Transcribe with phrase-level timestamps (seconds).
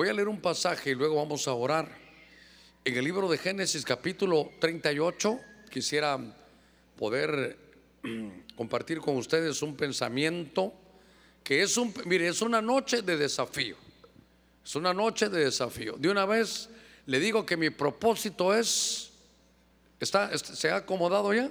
[0.00, 1.86] voy a leer un pasaje y luego vamos a orar.
[2.86, 5.38] En el libro de Génesis capítulo 38
[5.68, 6.18] quisiera
[6.96, 7.58] poder
[8.02, 10.72] mm, compartir con ustedes un pensamiento
[11.44, 13.76] que es un, mire, es una noche de desafío.
[14.64, 15.96] Es una noche de desafío.
[15.98, 16.70] De una vez
[17.04, 19.10] le digo que mi propósito es,
[20.00, 21.50] ¿está, ¿se ha acomodado ya?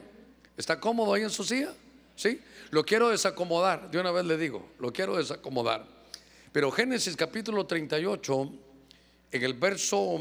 [0.57, 1.71] ¿Está cómodo ahí en su silla?
[2.15, 2.41] ¿Sí?
[2.71, 5.98] Lo quiero desacomodar, de una vez le digo, lo quiero desacomodar.
[6.51, 8.51] Pero Génesis capítulo 38,
[9.31, 10.19] en el verso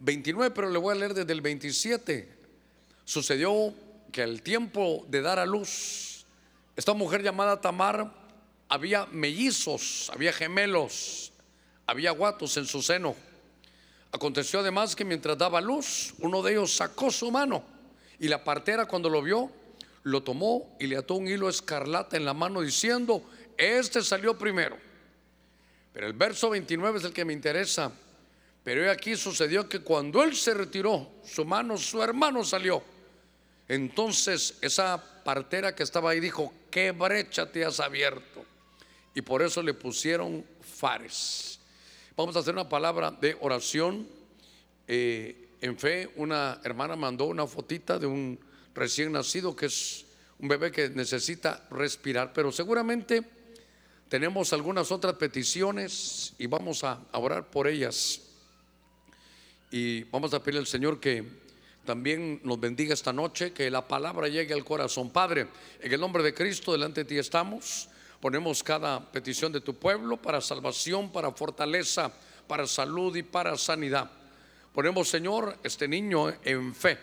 [0.00, 2.28] 29, pero le voy a leer desde el 27,
[3.04, 3.72] sucedió
[4.10, 6.26] que al tiempo de dar a luz,
[6.74, 8.12] esta mujer llamada Tamar,
[8.68, 11.32] había mellizos, había gemelos,
[11.86, 13.14] había guatos en su seno.
[14.10, 17.62] Aconteció además que mientras daba luz, uno de ellos sacó su mano
[18.18, 19.52] y la partera cuando lo vio,
[20.02, 23.22] lo tomó y le ató un hilo escarlata en la mano diciendo,
[23.58, 24.78] este salió primero.
[25.92, 27.92] Pero el verso 29 es el que me interesa.
[28.62, 32.82] Pero aquí sucedió que cuando él se retiró, su mano, su hermano salió.
[33.66, 38.44] Entonces esa partera que estaba ahí dijo, ¿qué brecha te has abierto?
[39.14, 41.58] Y por eso le pusieron Fares.
[42.16, 44.06] Vamos a hacer una palabra de oración.
[44.86, 48.38] Eh, en fe, una hermana mandó una fotita de un
[48.74, 50.04] recién nacido que es
[50.38, 53.37] un bebé que necesita respirar, pero seguramente
[54.08, 58.22] tenemos algunas otras peticiones y vamos a orar por ellas.
[59.70, 61.24] Y vamos a pedir al Señor que
[61.84, 65.10] también nos bendiga esta noche, que la palabra llegue al corazón.
[65.10, 65.48] Padre,
[65.80, 67.88] en el nombre de Cristo, delante de ti estamos.
[68.20, 72.10] Ponemos cada petición de tu pueblo para salvación, para fortaleza,
[72.46, 74.10] para salud y para sanidad.
[74.72, 76.98] Ponemos, Señor, este niño en fe.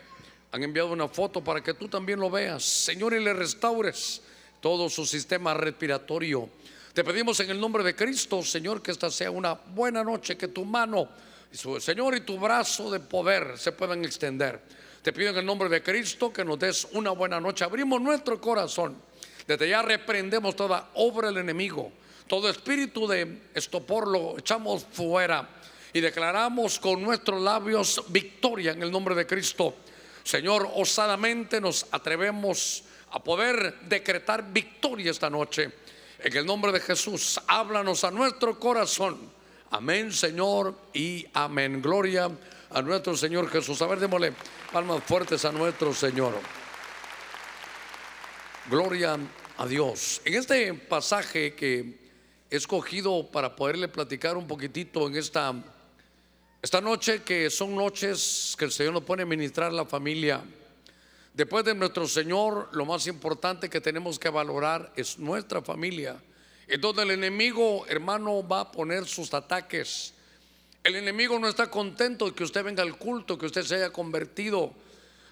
[0.51, 4.21] Han enviado una foto para que tú también lo veas, Señor, y le restaures
[4.59, 6.49] todo su sistema respiratorio.
[6.95, 10.47] Te pedimos en el nombre de Cristo, Señor, que esta sea una buena noche, que
[10.47, 11.09] tu mano
[11.79, 14.61] Señor, y tu brazo de poder se puedan extender.
[15.01, 17.65] Te pido en el nombre de Cristo que nos des una buena noche.
[17.65, 18.95] Abrimos nuestro corazón.
[19.45, 21.91] Desde ya reprendemos toda obra del enemigo.
[22.27, 25.49] Todo espíritu de estopor lo echamos fuera
[25.91, 29.75] y declaramos con nuestros labios victoria en el nombre de Cristo.
[30.23, 35.84] Señor, osadamente nos atrevemos a poder decretar victoria esta noche.
[36.19, 39.35] En el nombre de Jesús, háblanos a nuestro corazón
[39.71, 41.81] Amén, Señor, y amén.
[41.81, 42.31] Gloria
[42.69, 43.81] a nuestro Señor Jesús.
[43.81, 44.33] A ver, démosle
[44.71, 46.33] palmas fuertes a nuestro Señor.
[48.69, 49.17] Gloria
[49.57, 50.21] a Dios.
[50.23, 51.99] En este pasaje que
[52.49, 55.53] he escogido para poderle platicar un poquitito en esta,
[56.61, 60.41] esta noche, que son noches que el Señor nos pone a ministrar la familia.
[61.35, 66.17] Después de nuestro Señor, lo más importante que tenemos que valorar es nuestra familia
[66.79, 70.13] donde el enemigo, hermano, va a poner sus ataques.
[70.83, 73.91] El enemigo no está contento de que usted venga al culto, que usted se haya
[73.91, 74.73] convertido,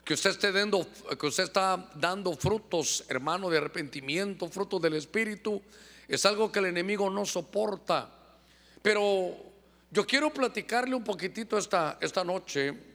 [0.04, 0.88] que usted esté dando,
[1.20, 5.62] que usted está dando frutos, hermano, de arrepentimiento, frutos del Espíritu.
[6.08, 8.10] Es algo que el enemigo no soporta.
[8.82, 9.36] Pero
[9.90, 12.93] yo quiero platicarle un poquitito esta, esta noche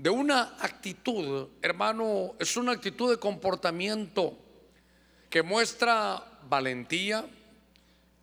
[0.00, 4.34] de una actitud, hermano, es una actitud de comportamiento
[5.28, 7.26] que muestra valentía,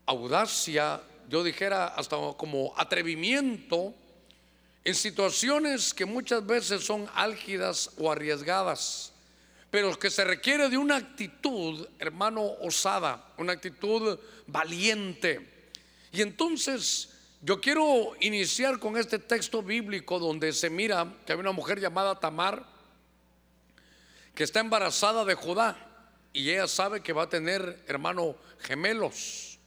[0.07, 0.99] audacia,
[1.29, 3.93] yo dijera hasta como atrevimiento
[4.83, 9.13] en situaciones que muchas veces son álgidas o arriesgadas,
[9.69, 14.17] pero que se requiere de una actitud, hermano, osada, una actitud
[14.47, 15.69] valiente.
[16.11, 17.09] Y entonces
[17.41, 22.19] yo quiero iniciar con este texto bíblico donde se mira que hay una mujer llamada
[22.19, 22.65] Tamar
[24.33, 25.77] que está embarazada de Judá
[26.33, 29.59] y ella sabe que va a tener, hermano, gemelos.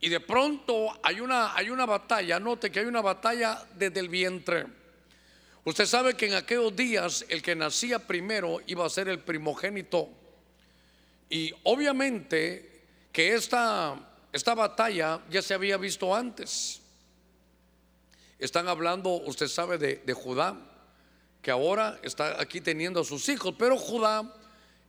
[0.00, 4.08] Y de pronto hay una, hay una batalla, note que hay una batalla desde el
[4.08, 4.66] vientre.
[5.64, 10.08] Usted sabe que en aquellos días el que nacía primero iba a ser el primogénito.
[11.28, 12.82] Y obviamente
[13.12, 13.96] que esta,
[14.32, 16.79] esta batalla ya se había visto antes.
[18.40, 20.56] Están hablando, usted sabe, de, Judá,
[21.42, 24.34] que ahora está aquí teniendo a sus hijos, pero Judá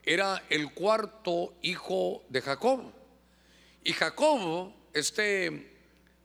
[0.04, 2.82] era el cuarto hijo de Jacob.
[3.84, 5.70] Y Jacob este,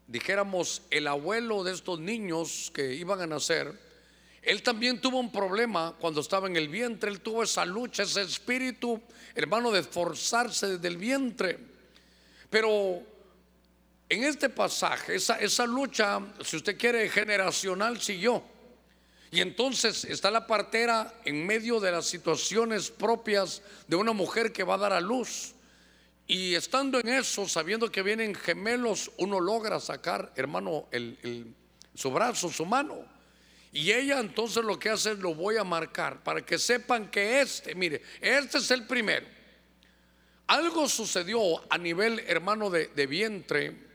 [0.06, 3.76] dijéramos, el abuelo de estos niños que iban a nacer,
[4.40, 8.23] él también tuvo un problema cuando estaba en el vientre, él tuvo esa lucha, ese
[8.23, 9.02] espíritu,
[9.34, 11.58] hermano, de esforzarse desde el vientre.
[12.49, 13.02] Pero
[14.08, 18.42] en este pasaje, esa, lucha, si usted quiere, generacional siguió.
[19.32, 24.62] Y entonces está la partera en medio de las situaciones propias de una mujer que
[24.62, 25.54] va a dar a luz.
[26.28, 31.52] Y estando en eso, sabiendo que vienen gemelos, uno logra sacar, hermano, el,
[31.94, 33.04] su brazo, su mano.
[33.72, 37.40] Y ella entonces lo que hace es lo voy a marcar para que sepan que
[37.40, 39.26] este, mire, este es el primero.
[40.46, 43.85] Algo sucedió a nivel, hermano, de vientre,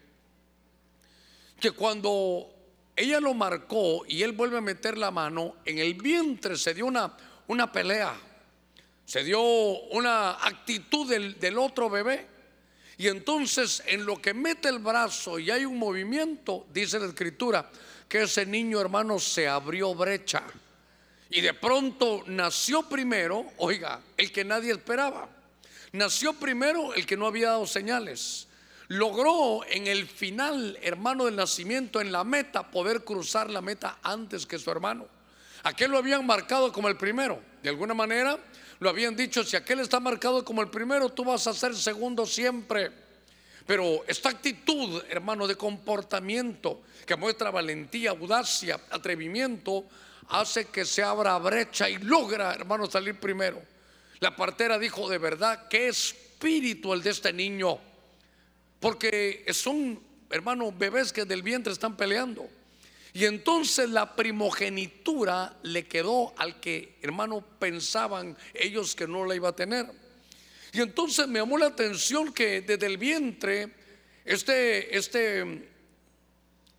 [1.62, 2.50] que cuando
[2.96, 6.88] ella lo marcó y él vuelve a meter la mano, en el vientre se dio
[6.88, 7.16] una,
[7.48, 8.14] una pelea,
[9.06, 12.28] se dio una actitud del, del otro bebé.
[12.98, 17.70] Y entonces en lo que mete el brazo y hay un movimiento, dice la escritura,
[18.10, 20.44] que ese niño hermano se abrió brecha.
[21.30, 25.30] Y de pronto nació primero, oiga, el que nadie esperaba.
[25.94, 28.48] Nació primero el que no había dado señales
[28.92, 34.46] logró en el final, hermano del nacimiento, en la meta, poder cruzar la meta antes
[34.46, 35.08] que su hermano.
[35.64, 37.42] Aquel lo habían marcado como el primero.
[37.64, 38.38] De alguna manera
[38.80, 42.26] lo habían dicho, si aquel está marcado como el primero, tú vas a ser segundo
[42.26, 42.92] siempre.
[43.66, 49.86] Pero esta actitud, hermano, de comportamiento que muestra valentía, audacia, atrevimiento,
[50.28, 53.62] hace que se abra brecha y logra, hermano, salir primero.
[54.20, 57.80] La partera dijo, de verdad, qué espíritu el de este niño
[58.82, 62.50] porque son, hermano, bebés que del vientre están peleando.
[63.14, 69.50] Y entonces la primogenitura le quedó al que, hermano, pensaban ellos que no la iba
[69.50, 69.86] a tener.
[70.74, 73.70] Y entonces me llamó la atención que desde el vientre,
[74.24, 75.70] este, este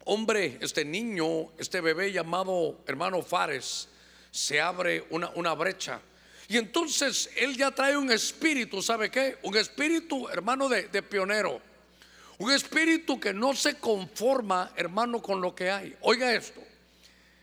[0.05, 3.89] hombre, este niño, este bebé llamado hermano Fares,
[4.31, 6.01] se abre una, una brecha.
[6.49, 9.37] Y entonces él ya trae un espíritu, ¿sabe qué?
[9.43, 11.61] Un espíritu, hermano, de, de pionero.
[12.43, 15.97] Un espíritu que no se conforma, hermano, con lo que hay.
[16.01, 16.61] Oiga esto.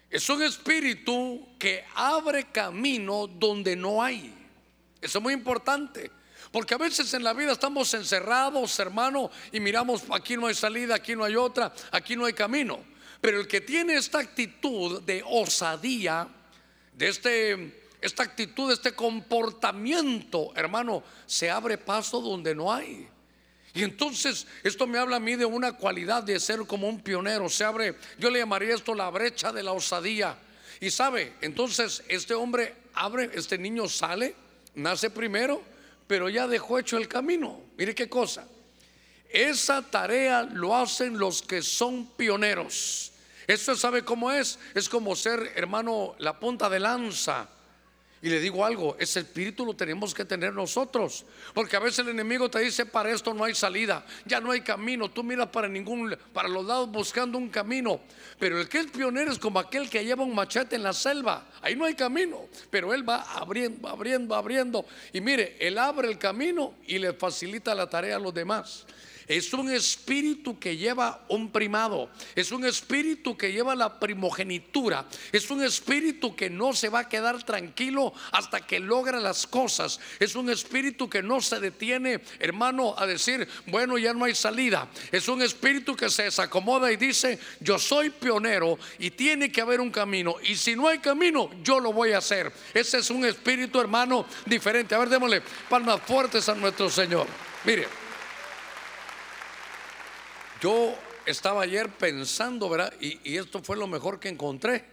[0.09, 4.35] Es un espíritu que abre camino donde no hay.
[4.99, 6.11] Eso es muy importante.
[6.51, 10.95] Porque a veces en la vida estamos encerrados, hermano, y miramos, aquí no hay salida,
[10.95, 12.83] aquí no hay otra, aquí no hay camino.
[13.21, 16.27] Pero el que tiene esta actitud de osadía,
[16.91, 23.07] de este, esta actitud, de este comportamiento, hermano, se abre paso donde no hay.
[23.73, 27.49] Y entonces esto me habla a mí de una cualidad de ser como un pionero.
[27.49, 30.35] Se abre, yo le llamaría esto la brecha de la osadía.
[30.79, 34.35] Y sabe, entonces este hombre abre, este niño sale,
[34.75, 35.61] nace primero,
[36.07, 37.61] pero ya dejó hecho el camino.
[37.77, 38.47] Mire qué cosa.
[39.29, 43.11] Esa tarea lo hacen los que son pioneros.
[43.45, 44.57] Eso sabe cómo es.
[44.73, 47.47] Es como ser, hermano, la punta de lanza
[48.21, 51.25] y le digo algo, ese espíritu lo tenemos que tener nosotros.
[51.53, 54.61] Porque a veces el enemigo te dice, para esto no hay salida, ya no hay
[54.61, 55.09] camino.
[55.09, 58.01] Tú miras para ningún, para los lados buscando un camino.
[58.37, 61.47] Pero el que es pionero es como aquel que lleva un machete en la selva.
[61.61, 62.47] Ahí no hay camino.
[62.69, 64.85] Pero él va abriendo, abriendo, abriendo.
[65.13, 68.85] Y mire, él abre el camino y le facilita la tarea a los demás.
[69.29, 72.09] Es un espíritu que lleva un primado.
[72.33, 75.05] Es un espíritu que lleva la primogenitura.
[75.31, 79.99] Es un espíritu que no se va a quedar tranquilo hasta que logra las cosas.
[80.19, 84.89] Es un espíritu que no se detiene, hermano, a decir, bueno, ya no hay salida.
[85.11, 89.79] Es un espíritu que se desacomoda y dice, yo soy pionero y tiene que haber
[89.79, 90.37] un camino.
[90.41, 92.51] Y si no hay camino, yo lo voy a hacer.
[92.73, 94.95] Ese es un espíritu, hermano, diferente.
[94.95, 97.27] A ver, démosle palmas fuertes a nuestro Señor.
[97.63, 98.08] Mire.
[100.61, 100.93] Yo
[101.25, 102.93] estaba ayer pensando, ¿verdad?
[102.99, 104.83] Y, esto fue lo mejor que encontré.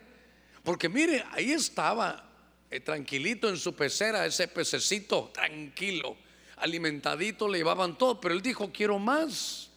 [0.62, 2.24] Porque mire, ahí estaba,
[2.70, 6.16] eh, tranquilito en su pecera, ese pececito, tranquilo,
[6.56, 9.70] alimentadito, le llevaban todo, pero él dijo, quiero más.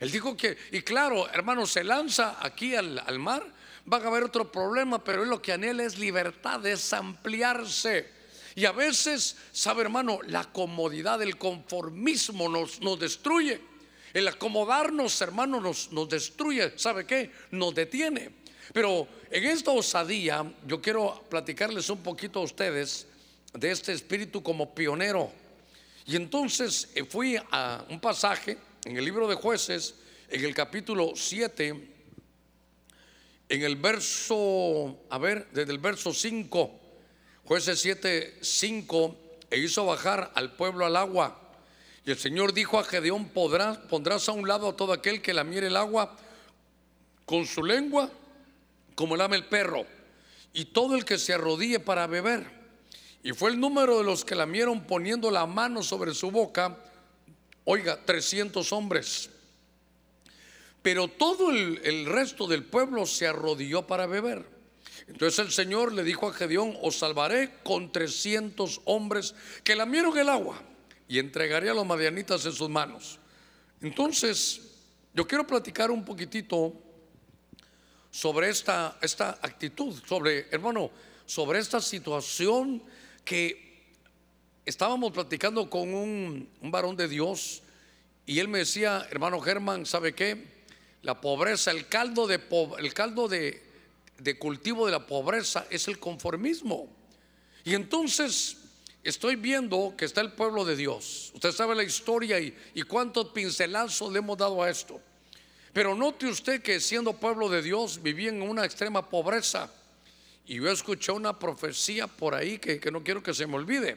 [0.00, 3.46] Él dijo que, y claro, hermano, se lanza aquí al, mar,
[3.90, 8.10] va a haber otro problema, pero él lo que anhela es libertad, es ampliarse.
[8.54, 13.71] Y a veces, sabe hermano, la comodidad, el conformismo nos, nos destruye.
[14.12, 16.72] El acomodarnos, hermano, nos, destruye.
[16.76, 17.30] ¿Sabe qué?
[17.50, 18.30] Nos detiene.
[18.72, 23.06] Pero en esta osadía, yo quiero platicarles un poquito a ustedes
[23.54, 25.30] de este espíritu como pionero.
[26.06, 29.94] Y entonces eh, fui a un pasaje en el libro de jueces,
[30.28, 31.88] en el capítulo 7,
[33.48, 36.80] en el verso, a ver, desde el verso 5,
[37.44, 39.16] jueces 7, 5,
[39.50, 41.41] e hizo bajar al pueblo al agua
[42.04, 45.32] y el Señor dijo a Gedeón, podrás, pondrás a un lado a todo aquel que
[45.32, 46.16] lamiere el agua
[47.24, 48.10] con su lengua,
[48.96, 49.86] como lame el perro,
[50.52, 52.44] y todo el que se arrodille para beber.
[53.22, 56.76] Y fue el número de los que lamieron poniendo la mano sobre su boca,
[57.64, 59.30] oiga, 300 hombres.
[60.82, 64.44] Pero todo el, el resto del pueblo se arrodilló para beber.
[65.06, 70.28] Entonces el Señor le dijo a Gedeón, os salvaré con 300 hombres que lamieron el
[70.28, 70.60] agua.
[71.12, 73.18] Y entregaría a los madianitas en sus manos.
[73.82, 74.62] Entonces,
[75.12, 76.72] yo quiero platicar un poquitito
[78.10, 80.90] sobre esta, esta actitud, sobre, hermano,
[81.26, 82.82] sobre esta situación
[83.26, 83.92] que
[84.64, 87.62] estábamos platicando con un, un varón de Dios
[88.24, 90.64] y él me decía, hermano Germán, ¿sabe qué?
[91.02, 92.40] La pobreza, el caldo de,
[92.78, 93.62] el caldo de,
[94.16, 96.88] de cultivo de la pobreza es el conformismo.
[97.64, 98.61] Y entonces
[99.02, 101.32] estoy viendo que está el pueblo de Dios.
[101.34, 105.00] Usted sabe la historia y, cuántos pincelazos le hemos dado a esto.
[105.72, 109.70] Pero note usted que siendo pueblo de Dios vivía en una extrema pobreza.
[110.46, 113.96] Y yo escuché una profecía por ahí que, que no quiero que se me olvide.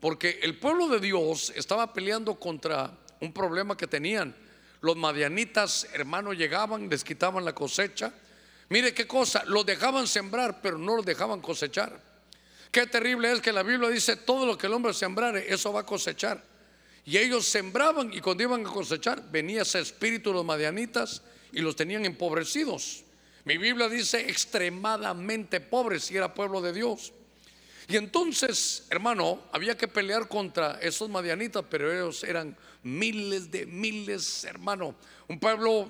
[0.00, 4.34] Porque el pueblo de Dios estaba peleando contra un problema que tenían.
[4.80, 8.12] Los madianitas, hermanos, llegaban, les quitaban la cosecha.
[8.68, 12.07] Mire qué cosa, los dejaban sembrar, pero no los dejaban cosechar.
[12.70, 15.80] Qué terrible es que la Biblia dice, todo lo que el hombre sembrare, eso va
[15.80, 16.42] a cosechar.
[17.04, 21.22] Y ellos sembraban y cuando iban a cosechar, venía ese espíritu de los madianitas
[21.52, 23.04] y los tenían empobrecidos.
[23.44, 27.14] Mi Biblia dice extremadamente pobres si era pueblo de Dios.
[27.88, 34.44] Y entonces, hermano, había que pelear contra esos madianitas, pero ellos eran miles de miles,
[34.44, 34.94] hermano.
[35.28, 35.88] Un pueblo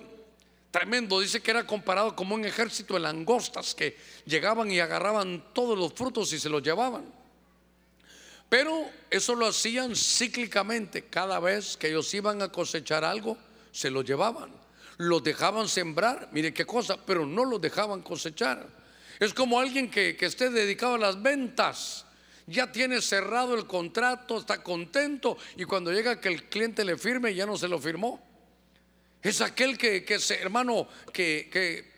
[0.71, 3.97] tremendo, dice que era comparado como un ejército de langostas que
[4.27, 7.05] llegaban y agarraban todos los frutos y se los llevaban.
[8.49, 11.05] Pero eso lo hacían cíclicamente.
[11.05, 13.37] Cada vez que ellos iban a cosechar algo,
[13.73, 14.51] se lo llevaban.
[14.97, 18.67] Los dejaban sembrar, mire qué cosa, pero no los dejaban cosechar.
[19.21, 22.05] Es como alguien que, que esté dedicado a las ventas.
[22.47, 27.35] Ya tiene cerrado el contrato, está contento y cuando llega que el cliente le firme
[27.35, 28.28] ya no se lo firmó.
[29.23, 31.93] Es aquel que, que hermano, que, que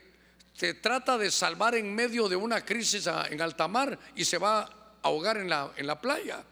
[0.55, 4.81] se trata de salvar en medio de una crisis en alta mar y se va
[5.03, 6.45] ahogar en la, en la playa.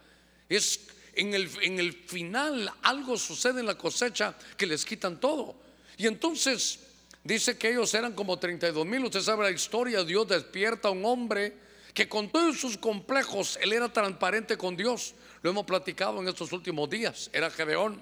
[0.48, 0.80] Es
[1.14, 5.56] en el, en el final algo sucede en la cosecha que les quitan todo.
[5.96, 6.80] Y entonces
[7.25, 9.04] dice que ellos eran como 32 mil.
[9.04, 11.54] Usted sabe la historia, Dios despierta a un hombre
[11.92, 15.14] que con todos sus complejos, él era transparente con Dios.
[15.42, 17.30] Lo hemos platicado en estos últimos días.
[17.32, 18.00] Era Gedeón.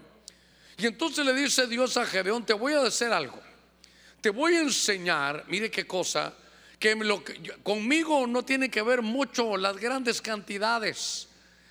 [0.79, 3.41] Y entonces le dice Dios a Gedeón, te voy a decir algo.
[4.21, 6.35] Te voy a enseñar, mire qué cosa,
[6.79, 6.97] que,
[7.63, 11.29] conmigo no tiene que ver mucho las grandes cantidades.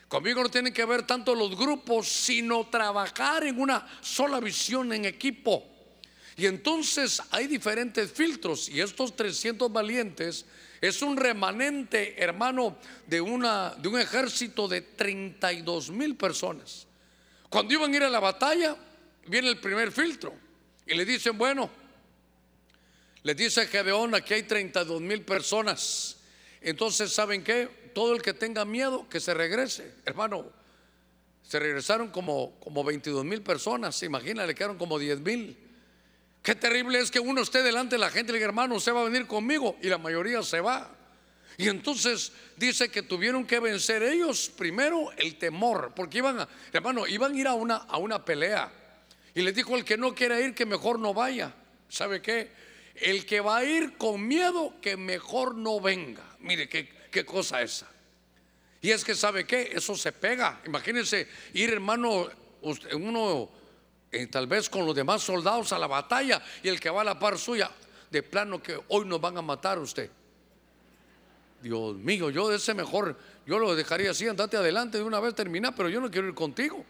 [0.07, 5.05] Conmigo no tiene que ver tanto los grupos, sino trabajar en una sola visión en
[5.05, 5.63] equipo.
[6.37, 10.45] Y entonces hay diferentes filtros y estos 300 valientes
[10.81, 16.87] es un remanente, hermano, de, una, de un ejército de 32 mil personas.
[17.49, 18.75] Cuando iban a ir a la batalla,
[19.27, 20.33] viene el primer filtro
[20.85, 21.69] y le dicen, bueno,
[23.23, 26.17] le dice Gedeón, aquí hay 32 mil personas.
[26.61, 27.91] Entonces, ¿saben qué?
[27.93, 29.95] Todo el que tenga miedo, que se regrese.
[30.05, 30.51] Hermano,
[31.41, 34.01] se regresaron como, como 22 mil personas.
[34.03, 35.57] Imagina, le quedaron como 10 mil.
[36.43, 38.93] Qué terrible es que uno esté delante de la gente y le diga, hermano, usted
[38.93, 39.77] va a venir conmigo.
[39.81, 40.95] Y la mayoría se va.
[41.57, 47.07] Y entonces dice que tuvieron que vencer ellos primero el temor, porque iban a, hermano,
[47.07, 48.71] iban a ir a una, a una pelea.
[49.35, 51.53] Y les dijo, el que no quiera ir, que mejor no vaya.
[51.89, 52.51] ¿Sabe qué?
[52.95, 56.23] El que va a ir con miedo, que mejor no venga.
[56.39, 57.87] Mire qué, qué cosa esa.
[58.81, 60.61] Y es que sabe qué, eso se pega.
[60.65, 62.29] Imagínense ir hermano,
[62.93, 63.49] uno
[64.11, 67.03] eh, tal vez con los demás soldados a la batalla y el que va a
[67.03, 67.69] la par suya,
[68.09, 70.09] de plano que hoy nos van a matar usted.
[71.61, 75.35] Dios mío, yo de ese mejor, yo lo dejaría así, andate adelante de una vez
[75.35, 76.85] terminar, pero yo no quiero ir contigo.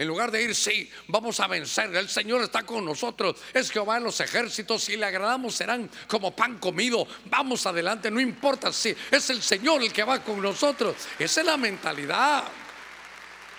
[0.00, 3.98] En lugar de ir, sí, vamos a vencer, el Señor está con nosotros, es Jehová
[3.98, 8.96] en los ejércitos, si le agradamos serán como pan comido, vamos adelante, no importa si
[9.10, 12.44] es el Señor el que va con nosotros, esa es la mentalidad.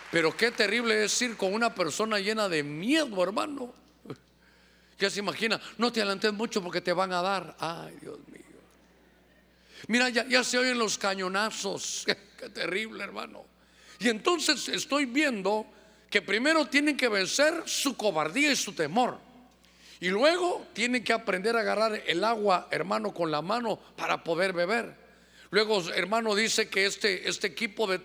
[0.10, 3.76] Pero qué terrible es ir con una persona llena de miedo, hermano.
[4.98, 7.56] Ya se imagina, no te adelantes mucho porque te van a dar.
[7.60, 8.42] Ay, Dios mío.
[9.86, 12.04] Mira, ya, ya se oyen los cañonazos.
[12.40, 13.46] qué terrible, hermano.
[14.00, 15.68] Y entonces estoy viendo
[16.12, 19.18] que primero tienen que vencer su cobardía y su temor.
[20.02, 24.52] Y luego tienen que aprender a agarrar el agua, hermano, con la mano para poder
[24.52, 24.94] beber.
[25.52, 28.02] Luego, hermano, dice que este, este equipo de,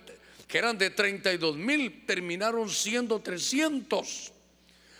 [0.47, 4.33] que eran de 32 mil terminaron siendo 300.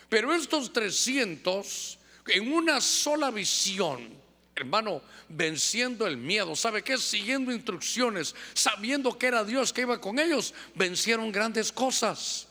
[0.09, 4.09] Pero estos 300, en una sola visión,
[4.53, 6.97] hermano, venciendo el miedo, ¿sabe qué?
[6.97, 12.46] Siguiendo instrucciones, sabiendo que era Dios que iba con ellos, vencieron grandes cosas.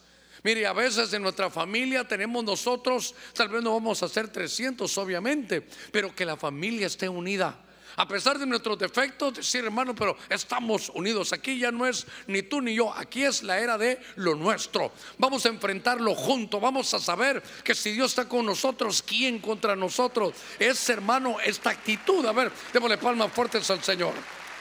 [0.46, 4.96] Mire, a veces en nuestra familia tenemos nosotros, tal vez no vamos a ser 300,
[4.96, 5.60] obviamente,
[5.90, 7.58] pero que la familia esté unida.
[7.96, 11.32] A pesar de nuestros defectos, decir hermano, pero estamos unidos.
[11.32, 14.92] Aquí ya no es ni tú ni yo, aquí es la era de lo nuestro.
[15.18, 19.74] Vamos a enfrentarlo juntos, vamos a saber que si Dios está con nosotros, ¿quién contra
[19.74, 20.32] nosotros?
[20.60, 22.24] Es hermano esta actitud.
[22.24, 24.14] A ver, démosle palmas fuertes al Señor.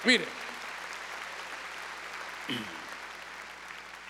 [0.03, 0.25] Mire.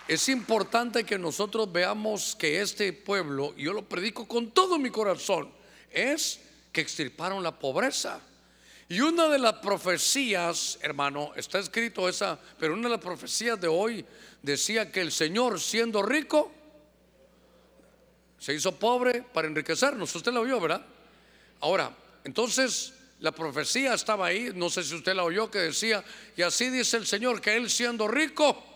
[0.08, 5.50] Es importante que nosotros veamos que este pueblo, yo lo predico con todo mi corazón,
[5.90, 8.20] es que extirparon la pobreza.
[8.88, 13.66] Y una de las profecías, hermano, está escrito esa, pero una de las profecías de
[13.66, 14.04] hoy
[14.42, 16.52] decía que el Señor siendo rico
[18.38, 20.14] se hizo pobre para enriquecernos.
[20.14, 20.86] Usted lo vio, ¿verdad?
[21.58, 21.90] Ahora,
[22.22, 26.04] entonces la profecía estaba ahí, no sé si usted la oyó, que decía,
[26.36, 28.75] y así dice el Señor, que Él siendo rico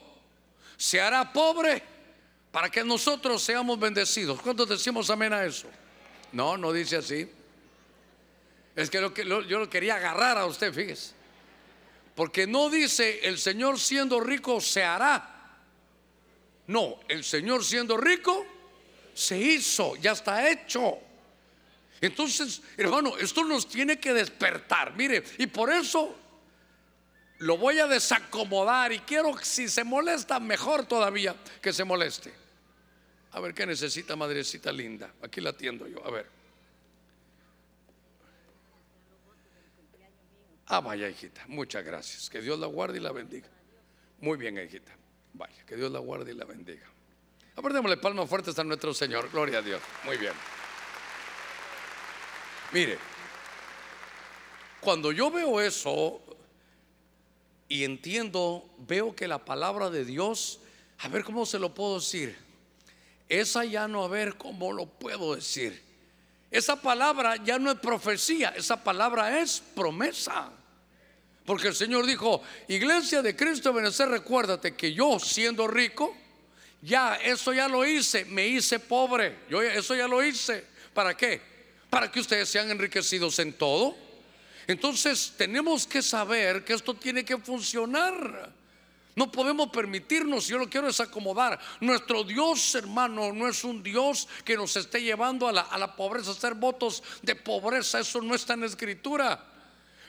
[0.80, 1.82] se hará pobre
[2.50, 4.40] para que nosotros seamos bendecidos.
[4.40, 5.68] ¿Cuántos decimos amén a eso?
[6.32, 7.30] No, no dice así.
[8.74, 11.12] Es que, yo lo quería agarrar a usted, fíjese.
[12.14, 15.58] Porque no dice el Señor siendo rico se hará.
[16.68, 18.46] No, el Señor siendo rico
[19.12, 20.98] se hizo, ya está hecho.
[22.00, 24.96] Entonces, hermano, esto nos tiene que despertar.
[24.96, 26.16] Mire, y por eso
[27.40, 32.32] lo voy a desacomodar y quiero, si se molesta, mejor todavía que se moleste.
[33.32, 35.10] A ver, ¿qué necesita, madrecita linda?
[35.22, 36.26] Aquí la atiendo yo, a ver.
[40.66, 42.28] Ah, vaya, hijita, muchas gracias.
[42.28, 43.48] Que Dios la guarde y la bendiga.
[44.20, 44.92] Muy bien, hijita.
[45.32, 46.86] Vaya, que Dios la guarde y la bendiga.
[47.56, 49.30] Apretemos palmas fuertes a nuestro Señor.
[49.30, 49.80] Gloria a Dios.
[50.04, 50.34] Muy bien.
[52.72, 52.98] Mire,
[54.80, 56.29] cuando yo veo eso
[57.70, 60.58] y entiendo, veo que la palabra de Dios,
[60.98, 62.36] a ver cómo se lo puedo decir.
[63.28, 65.80] Esa ya no, a ver cómo lo puedo decir.
[66.50, 70.50] Esa palabra ya no es profecía, esa palabra es promesa.
[71.46, 76.12] Porque el Señor dijo, iglesia de Cristo Benecer, recuérdate que yo siendo rico,
[76.82, 80.64] ya eso ya lo hice, me hice pobre, yo eso ya lo hice.
[80.92, 81.40] ¿Para qué?
[81.88, 84.09] Para que ustedes sean enriquecidos en todo.
[84.70, 88.52] Entonces tenemos que saber que esto tiene que funcionar.
[89.16, 91.58] No podemos permitirnos, yo lo quiero desacomodar.
[91.80, 95.96] Nuestro Dios, hermano, no es un Dios que nos esté llevando a la, a la
[95.96, 98.00] pobreza, hacer votos de pobreza.
[98.00, 99.44] Eso no está en la escritura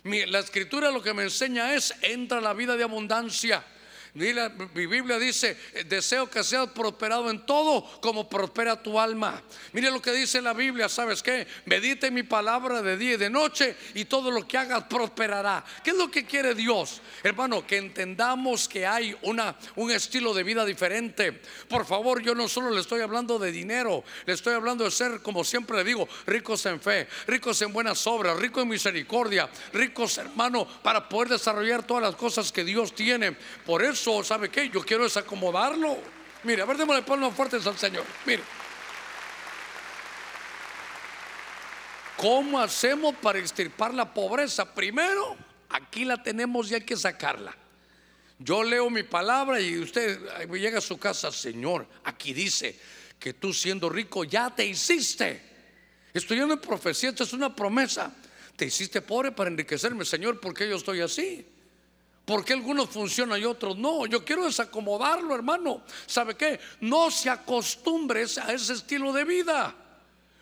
[0.03, 3.63] la escritura lo que me enseña es, entra la vida de abundancia.
[4.13, 9.41] Mi Biblia dice, deseo que seas prosperado en todo como prospera tu alma.
[9.71, 11.47] Mire lo que dice la Biblia, ¿sabes qué?
[11.65, 15.63] Medite mi palabra de día y de noche y todo lo que hagas prosperará.
[15.81, 17.01] ¿Qué es lo que quiere Dios?
[17.23, 21.31] Hermano, que entendamos que hay una, un estilo de vida diferente.
[21.69, 25.21] Por favor, yo no solo le estoy hablando de dinero, le estoy hablando de ser,
[25.21, 30.17] como siempre le digo, ricos en fe, ricos en buenas obras, ricos en misericordia, ricos,
[30.17, 33.31] hermano, para poder desarrollar todas las cosas que Dios tiene.
[33.65, 34.69] Por eso ¿sabe qué?
[34.69, 35.97] Yo quiero desacomodarlo.
[36.43, 38.05] Mire, a ver, démosle palmas fuertes al Señor.
[38.25, 38.43] Mire.
[42.17, 44.73] ¿Cómo hacemos para extirpar la pobreza?
[44.73, 45.35] Primero,
[45.69, 47.55] aquí la tenemos y hay que sacarla.
[48.37, 52.79] Yo leo mi palabra y usted llega a su casa, Señor, aquí dice
[53.19, 55.41] que tú siendo rico ya te hiciste.
[56.13, 58.11] Estoy en profecía, esto es una promesa.
[58.55, 61.45] Te hiciste pobre para enriquecerme, Señor, porque yo estoy así.
[62.25, 64.05] ¿Por qué algunos funcionan y otros no?
[64.05, 65.81] Yo quiero desacomodarlo, hermano.
[66.05, 66.59] ¿Sabe qué?
[66.79, 69.75] No se acostumbre a ese estilo de vida.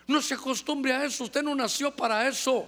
[0.07, 1.23] No se acostumbre a eso.
[1.23, 2.67] Usted no nació para eso.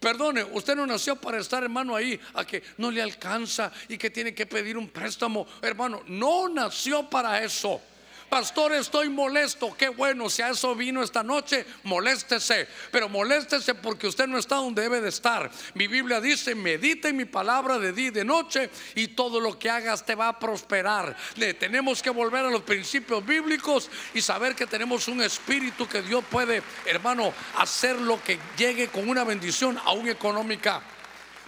[0.00, 4.10] Perdone, usted no nació para estar, hermano, ahí a que no le alcanza y que
[4.10, 5.46] tiene que pedir un préstamo.
[5.60, 7.80] Hermano, no nació para eso.
[8.28, 9.74] Pastor, estoy molesto.
[9.76, 12.68] Qué bueno, si a eso vino esta noche, moléstese.
[12.90, 15.50] Pero moléstese porque usted no está donde debe de estar.
[15.74, 19.70] Mi Biblia dice, medite mi palabra de día y de noche y todo lo que
[19.70, 21.16] hagas te va a prosperar.
[21.36, 26.02] Le tenemos que volver a los principios bíblicos y saber que tenemos un espíritu que
[26.02, 30.82] Dios puede, hermano, hacer lo que llegue con una bendición aún económica.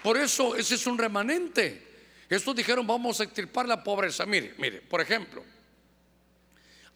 [0.03, 1.89] Por eso ese es un remanente.
[2.31, 4.25] Estos dijeron, vamos a extirpar la pobreza.
[4.25, 5.45] Mire, mire, por ejemplo.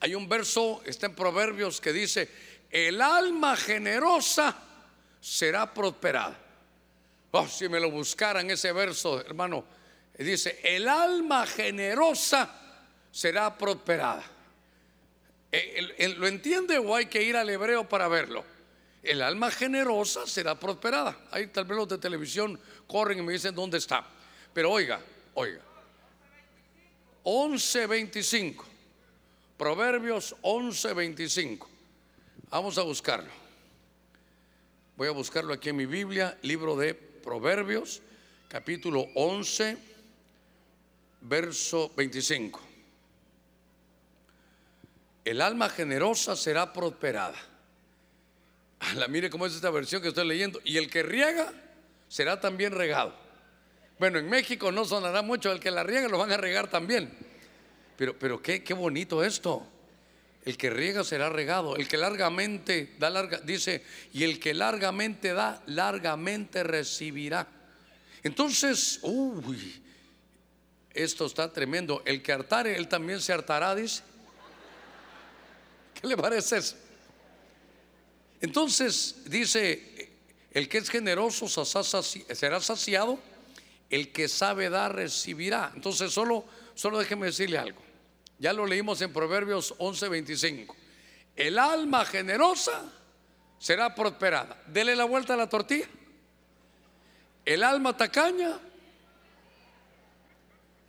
[0.00, 2.28] Hay un verso, está en Proverbios, que dice,
[2.70, 4.56] el alma generosa
[5.20, 6.38] será prosperada.
[7.30, 9.64] Oh, si me lo buscaran ese verso, hermano,
[10.18, 12.48] dice, el alma generosa
[13.10, 14.22] será prosperada.
[15.50, 18.44] Eh, ¿Lo entiende o hay que ir al hebreo para verlo?
[19.04, 21.16] El alma generosa será prosperada.
[21.30, 24.04] Ahí tal vez los de televisión corren y me dicen dónde está.
[24.52, 25.00] Pero oiga,
[25.34, 25.60] oiga.
[27.22, 28.73] 11.25.
[29.56, 31.68] Proverbios 11:25.
[32.50, 33.30] Vamos a buscarlo.
[34.96, 38.02] Voy a buscarlo aquí en mi Biblia, libro de Proverbios,
[38.48, 39.76] capítulo 11,
[41.20, 42.60] verso 25.
[45.24, 47.38] El alma generosa será prosperada.
[48.96, 50.60] La mire cómo es esta versión que estoy leyendo.
[50.64, 51.52] Y el que riega
[52.08, 53.14] será también regado.
[53.98, 57.16] Bueno, en México no sonará mucho, el que la riega lo van a regar también.
[57.96, 59.66] Pero, pero qué, qué bonito esto.
[60.44, 61.76] El que riega será regado.
[61.76, 67.46] El que largamente da larga, dice, y el que largamente da, largamente recibirá.
[68.22, 69.82] Entonces, uy,
[70.92, 72.02] esto está tremendo.
[72.04, 74.02] El que hartare, él también se hartará, dice.
[76.00, 76.76] ¿Qué le parece eso?
[78.40, 80.10] Entonces, dice,
[80.50, 83.18] el que es generoso será saciado,
[83.88, 85.72] el que sabe dar recibirá.
[85.74, 87.83] Entonces, solo, solo déjeme decirle algo.
[88.44, 90.76] Ya lo leímos en Proverbios 11:25.
[91.34, 92.92] El alma generosa
[93.58, 94.62] será prosperada.
[94.66, 95.88] Dele la vuelta a la tortilla.
[97.42, 98.60] El alma tacaña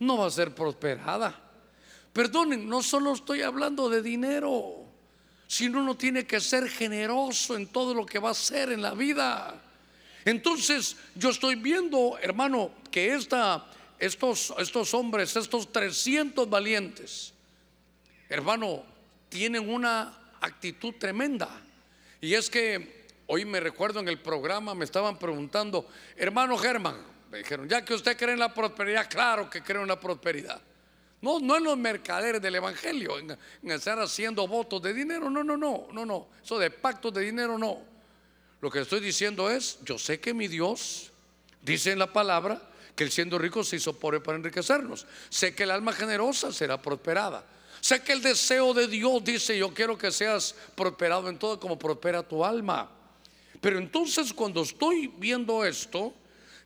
[0.00, 1.34] no va a ser prosperada.
[2.12, 4.84] Perdonen, no solo estoy hablando de dinero,
[5.46, 8.92] sino uno tiene que ser generoso en todo lo que va a hacer en la
[8.92, 9.62] vida.
[10.26, 13.66] Entonces, yo estoy viendo, hermano, que esta,
[13.98, 17.32] estos, estos hombres, estos 300 valientes,
[18.28, 18.84] hermano,
[19.28, 21.48] tienen una actitud tremenda.
[22.20, 26.96] Y es que hoy me recuerdo en el programa, me estaban preguntando, hermano Germán,
[27.30, 30.60] me dijeron, ya que usted cree en la prosperidad, claro que creo en la prosperidad.
[31.22, 33.36] No, no en los mercaderes del Evangelio, en,
[33.70, 37.58] estar haciendo votos de dinero, no, no, no, no, no, eso de pactos de dinero,
[37.58, 37.80] no.
[38.60, 41.12] Lo que estoy diciendo es, yo sé que mi Dios
[41.62, 42.62] dice en la palabra
[42.94, 45.06] que el siendo rico se hizo pobre para enriquecernos.
[45.28, 47.44] Sé que el alma generosa será prosperada.
[47.80, 51.78] Sé que el deseo de Dios dice, yo quiero que seas prosperado en todo como
[51.78, 52.90] prospera tu alma.
[53.60, 56.14] Pero entonces cuando estoy viendo esto,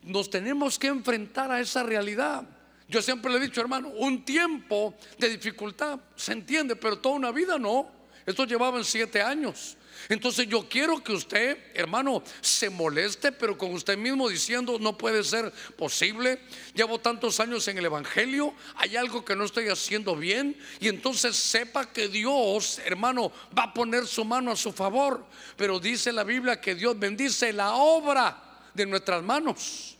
[0.02, 2.44] nos tenemos que enfrentar a esa realidad.
[2.88, 7.30] Yo siempre le he dicho, hermano, un tiempo de dificultad se entiende, pero toda una
[7.30, 7.99] vida no.
[8.26, 9.76] Esto llevaba en siete años.
[10.08, 15.22] Entonces yo quiero que usted, hermano, se moleste, pero con usted mismo diciendo, no puede
[15.22, 16.40] ser posible.
[16.74, 20.56] Llevo tantos años en el Evangelio, hay algo que no estoy haciendo bien.
[20.80, 25.24] Y entonces sepa que Dios, hermano, va a poner su mano a su favor.
[25.56, 28.42] Pero dice la Biblia que Dios bendice la obra
[28.74, 29.96] de nuestras manos.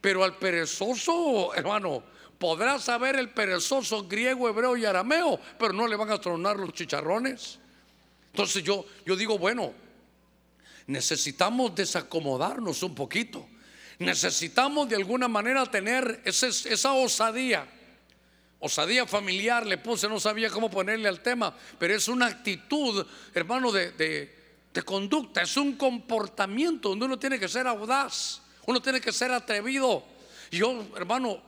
[0.00, 2.02] Pero al perezoso, hermano,
[2.38, 6.72] podrá saber el perezoso griego, hebreo y arameo, pero no le van a tronar los
[6.72, 7.58] chicharrones.
[8.30, 9.72] Entonces yo, yo digo, bueno,
[10.86, 13.46] necesitamos desacomodarnos un poquito.
[13.98, 17.66] Necesitamos de alguna manera tener esa, osadía.
[18.58, 23.70] Osadía familiar, le puse, no sabía cómo ponerle al tema, pero es una actitud, hermano,
[23.72, 24.34] de, de,
[24.72, 29.30] de conducta, es un comportamiento donde uno tiene que ser audaz, uno tiene que ser
[29.30, 30.04] atrevido.
[30.50, 31.42] Yo, hermano,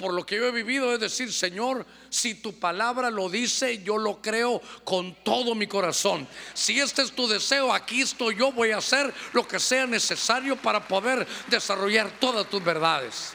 [0.00, 3.98] por lo que yo he vivido, es decir, Señor, si tu palabra lo dice, yo
[3.98, 6.26] lo creo con todo mi corazón.
[6.54, 10.56] Si este es tu deseo, aquí estoy yo, voy a hacer lo que sea necesario
[10.56, 13.34] para poder desarrollar todas tus verdades.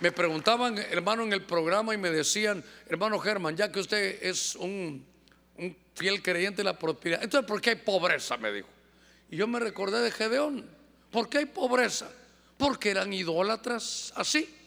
[0.00, 4.56] Me preguntaban, hermano, en el programa y me decían, hermano Germán, ya que usted es
[4.56, 5.06] un,
[5.94, 8.36] fiel creyente de la prosperidad, entonces, ¿por qué hay pobreza?
[8.36, 8.68] Me dijo.
[9.30, 10.68] Y yo me recordé de Gedeón.
[11.10, 12.10] ¿Por qué hay pobreza?
[12.58, 14.58] Porque eran idólatras así.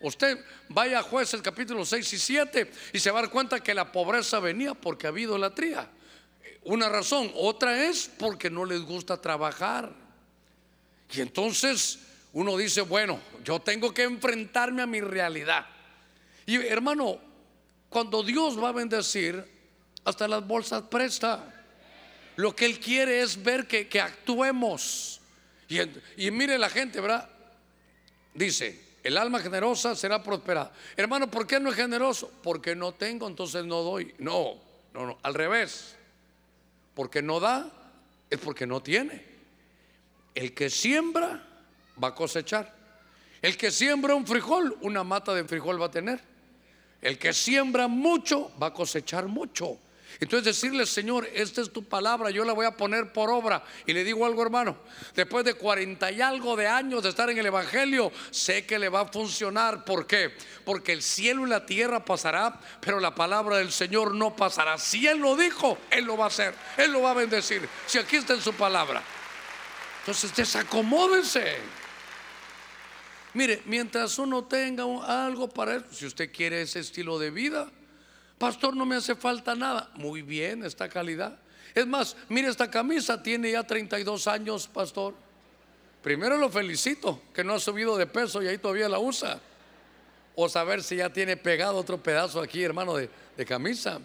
[0.00, 3.74] Usted vaya a jueces capítulo 6 y 7 y se va a dar cuenta que
[3.74, 5.88] la pobreza venía porque ha habido idolatría.
[6.62, 9.92] Una razón, otra es porque no les gusta trabajar.
[11.12, 11.98] Y entonces
[12.32, 15.66] uno dice, bueno, yo tengo que enfrentarme a mi realidad.
[16.46, 17.18] Y hermano,
[17.90, 19.44] cuando Dios va a bendecir,
[20.04, 21.54] hasta las bolsas presta.
[22.36, 25.20] Lo que Él quiere es ver que, que actuemos.
[25.68, 25.78] Y,
[26.16, 27.28] y mire la gente, ¿verdad?
[28.34, 30.72] Dice, el alma generosa será prosperada.
[30.96, 32.30] Hermano, ¿por qué no es generoso?
[32.42, 34.14] Porque no tengo, entonces no doy.
[34.18, 34.54] No,
[34.92, 35.96] no, no, al revés.
[36.94, 37.70] Porque no da,
[38.28, 39.24] es porque no tiene.
[40.34, 41.42] El que siembra
[42.02, 42.74] va a cosechar.
[43.40, 46.20] El que siembra un frijol, una mata de frijol va a tener.
[47.00, 49.78] El que siembra mucho va a cosechar mucho.
[50.18, 53.62] Entonces decirle, Señor, esta es tu palabra, yo la voy a poner por obra.
[53.86, 54.76] Y le digo algo, hermano,
[55.14, 58.88] después de cuarenta y algo de años de estar en el Evangelio, sé que le
[58.88, 59.84] va a funcionar.
[59.84, 60.34] ¿Por qué?
[60.64, 64.78] Porque el cielo y la tierra pasará, pero la palabra del Señor no pasará.
[64.78, 67.68] Si Él lo dijo, Él lo va a hacer, Él lo va a bendecir.
[67.86, 69.02] Si aquí está en su palabra.
[70.00, 71.58] Entonces desacomódense.
[73.32, 74.84] Mire, mientras uno tenga
[75.24, 77.70] algo para eso, si usted quiere ese estilo de vida,
[78.40, 79.90] Pastor, no me hace falta nada.
[79.96, 81.38] Muy bien, esta calidad.
[81.74, 85.14] Es más, mire esta camisa, tiene ya 32 años, pastor.
[86.02, 89.38] primero lo felicito que no ha subido de peso y ahí todavía la usa.
[90.34, 94.00] O saber si ya tiene pegado otro pedazo aquí, hermano, de, de camisa.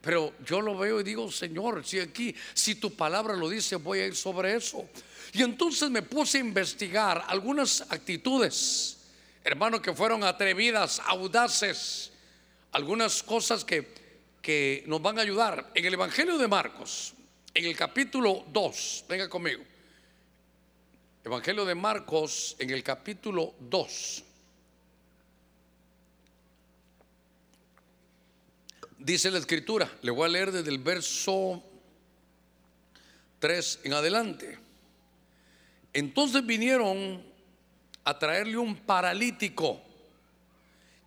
[0.00, 3.98] Pero yo lo veo y digo, Señor, si aquí, si tu palabra lo dice, voy
[3.98, 4.88] a ir sobre eso.
[5.32, 8.98] Y entonces me puse a investigar algunas actitudes,
[9.42, 12.09] hermano, que fueron atrevidas, audaces,
[12.72, 13.94] algunas cosas que,
[14.42, 15.70] que nos van a ayudar.
[15.74, 17.14] En el Evangelio de Marcos,
[17.54, 19.62] en el capítulo 2, venga conmigo.
[21.24, 24.24] Evangelio de Marcos, en el capítulo 2.
[28.98, 31.62] Dice la escritura, le voy a leer desde el verso
[33.38, 34.58] 3 en adelante.
[35.92, 37.22] Entonces vinieron
[38.04, 39.80] a traerle un paralítico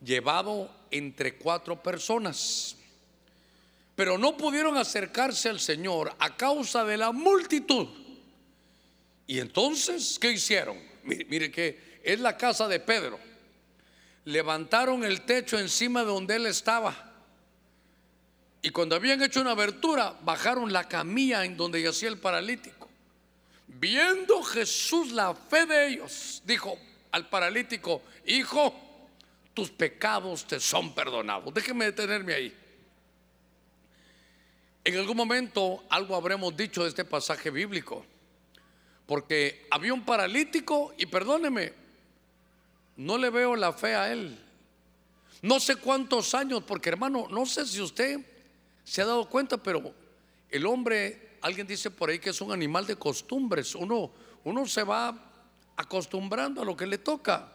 [0.04, 2.76] llevado entre cuatro personas.
[3.96, 7.88] Pero no pudieron acercarse al Señor a causa de la multitud.
[9.26, 10.78] Y entonces, ¿qué hicieron?
[11.04, 13.20] Mire, que es la casa de Pedro.
[14.26, 17.12] Levantaron el techo encima de donde él estaba.
[18.62, 22.88] Y cuando habían hecho una abertura, bajaron la camilla en donde yacía el paralítico.
[23.68, 26.78] Viendo Jesús la fe de ellos, dijo
[27.12, 28.93] al paralítico, hijo,
[29.54, 31.54] tus pecados te son perdonados.
[31.54, 32.58] Déjeme detenerme ahí.
[34.84, 38.06] En algún momento algo habremos dicho de este pasaje bíblico,
[39.06, 41.74] porque había un paralítico y perdóneme,
[42.98, 44.38] no le veo la fe a él.
[45.42, 48.20] No sé cuántos años, porque hermano, no sé si usted
[48.84, 49.94] se ha dado cuenta, pero
[50.50, 53.76] el hombre, alguien dice por ahí que es un animal de costumbres.
[53.76, 54.12] Uno,
[54.44, 55.32] uno se va
[55.76, 57.53] acostumbrando a lo que le toca.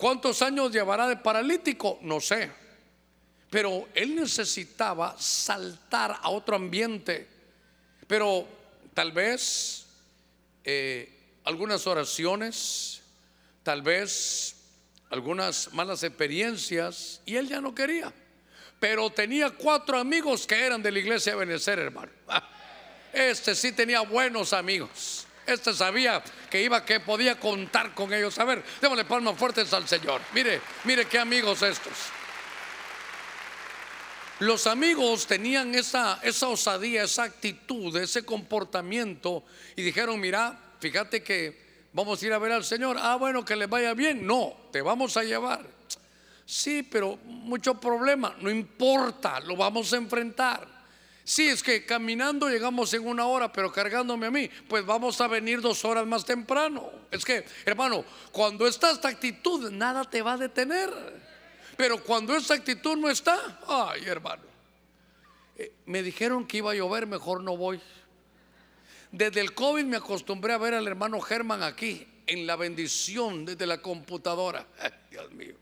[0.00, 1.98] ¿Cuántos años llevará de paralítico?
[2.00, 2.50] No sé.
[3.50, 7.28] Pero él necesitaba saltar a otro ambiente.
[8.06, 8.48] Pero
[8.94, 9.84] tal vez
[10.64, 13.02] eh, algunas oraciones,
[13.62, 14.56] tal vez
[15.10, 18.10] algunas malas experiencias, y él ya no quería.
[18.78, 22.10] Pero tenía cuatro amigos que eran de la iglesia de Benecer, hermano.
[22.26, 22.48] Ah,
[23.12, 25.26] este sí tenía buenos amigos.
[25.50, 28.38] Este sabía que iba, que podía contar con ellos.
[28.38, 30.20] A ver, démosle palmas fuertes al Señor.
[30.32, 31.92] Mire, mire qué amigos estos.
[34.40, 39.44] Los amigos tenían esa, esa osadía, esa actitud, ese comportamiento
[39.76, 42.96] y dijeron, mira, fíjate que vamos a ir a ver al Señor.
[42.98, 44.26] Ah, bueno, que le vaya bien.
[44.26, 45.66] No, te vamos a llevar.
[46.46, 48.34] Sí, pero mucho problema.
[48.40, 50.79] No importa, lo vamos a enfrentar.
[51.30, 55.28] Sí, es que caminando llegamos en una hora, pero cargándome a mí, pues vamos a
[55.28, 56.90] venir dos horas más temprano.
[57.08, 60.90] Es que, hermano, cuando está esta actitud, nada te va a detener.
[61.76, 64.42] Pero cuando esa actitud no está, ay hermano,
[65.56, 67.80] eh, me dijeron que iba a llover, mejor no voy.
[69.12, 73.66] Desde el COVID me acostumbré a ver al hermano Germán aquí, en la bendición desde
[73.66, 74.66] la computadora.
[75.12, 75.54] Dios mío.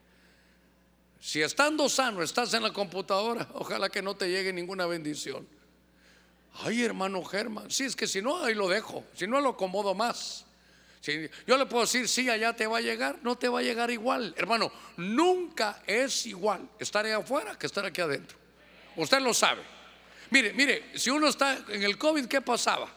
[1.21, 5.58] Si estando sano estás en la computadora, ojalá que no te llegue ninguna bendición.
[6.61, 9.95] Ay, hermano Germán, sí, es que si no, ahí lo dejo, si no lo acomodo
[9.95, 10.45] más
[11.47, 13.91] yo le puedo decir, sí, allá te va a llegar, no te va a llegar
[13.91, 14.35] igual.
[14.37, 18.37] Hermano, nunca es igual estar ahí afuera que estar aquí adentro.
[18.97, 19.63] Usted lo sabe.
[20.31, 22.93] Mire, mire, si uno está en el COVID, ¿qué pasaba?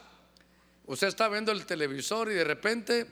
[0.86, 3.08] Usted está viendo el televisor y de repente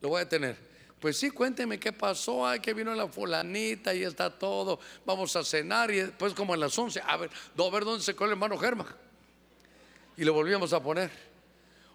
[0.00, 0.71] lo voy a detener.
[1.02, 5.42] Pues sí, cuénteme qué pasó, ay, que vino la fulanita y está todo, vamos a
[5.42, 8.30] cenar y después como a las 11, a ver, a ver dónde se quedó el
[8.30, 8.86] hermano Germán.
[10.16, 11.10] Y lo volvíamos a poner.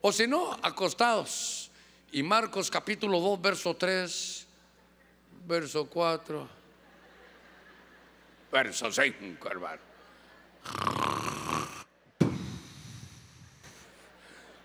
[0.01, 1.71] O si no, acostados.
[2.11, 4.45] Y Marcos capítulo 2, verso 3,
[5.47, 6.49] verso 4,
[8.51, 9.81] verso 5, hermano.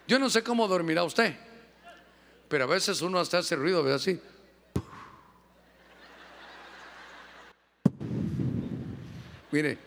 [0.09, 1.37] Yo no sé cómo dormirá usted,
[2.49, 4.21] pero a veces uno hasta hace ruido, ve así.
[9.53, 9.79] Mire,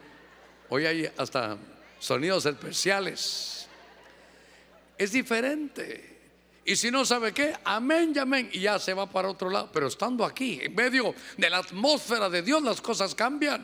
[0.69, 1.57] hoy hay hasta
[1.99, 3.55] sonidos especiales
[4.97, 6.13] es diferente.
[6.63, 9.69] Y si no sabe qué, amén y amén, y ya se va para otro lado.
[9.71, 13.63] Pero estando aquí, en medio de la atmósfera de Dios, las cosas cambian.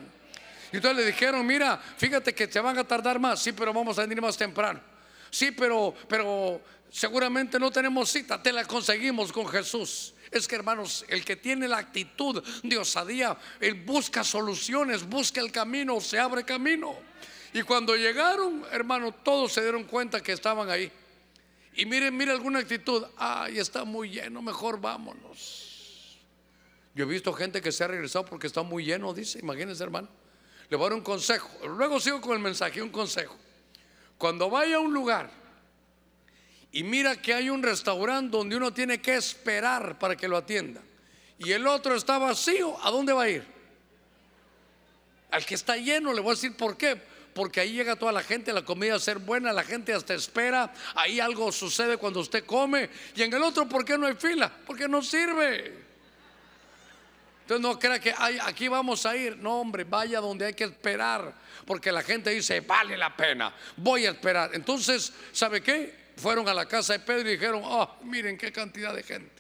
[0.72, 3.98] Y entonces le dijeron, mira, fíjate que te van a tardar más, sí, pero vamos
[3.98, 4.80] a venir más temprano.
[5.32, 10.14] Sí, pero, pero seguramente no tenemos cita, te la conseguimos con Jesús.
[10.30, 15.52] Es que hermanos, el que tiene la actitud de osadía, él busca soluciones, busca el
[15.52, 16.96] camino, se abre camino.
[17.54, 20.92] Y cuando llegaron, hermano, todos se dieron cuenta que estaban ahí.
[21.76, 26.20] Y mire, mire alguna actitud, ay, está muy lleno, mejor vámonos.
[26.94, 30.10] Yo he visto gente que se ha regresado porque está muy lleno, dice, imagínense hermano.
[30.70, 33.38] Le voy a dar un consejo, luego sigo con el mensaje, un consejo.
[34.22, 35.32] Cuando vaya a un lugar
[36.72, 40.80] y mira que hay un restaurante donde uno tiene que esperar para que lo atienda
[41.40, 43.44] y el otro está vacío, ¿a dónde va a ir?
[45.32, 47.02] Al que está lleno, le voy a decir por qué.
[47.34, 50.72] Porque ahí llega toda la gente, la comida a ser buena, la gente hasta espera,
[50.94, 52.92] ahí algo sucede cuando usted come.
[53.16, 54.52] Y en el otro, ¿por qué no hay fila?
[54.68, 55.80] Porque no sirve.
[57.52, 59.38] Entonces no crea que aquí vamos a ir.
[59.38, 61.34] No, hombre, vaya donde hay que esperar.
[61.66, 64.52] Porque la gente dice, vale la pena, voy a esperar.
[64.54, 66.14] Entonces, ¿sabe qué?
[66.16, 69.34] Fueron a la casa de Pedro y dijeron, oh, miren qué cantidad de gente.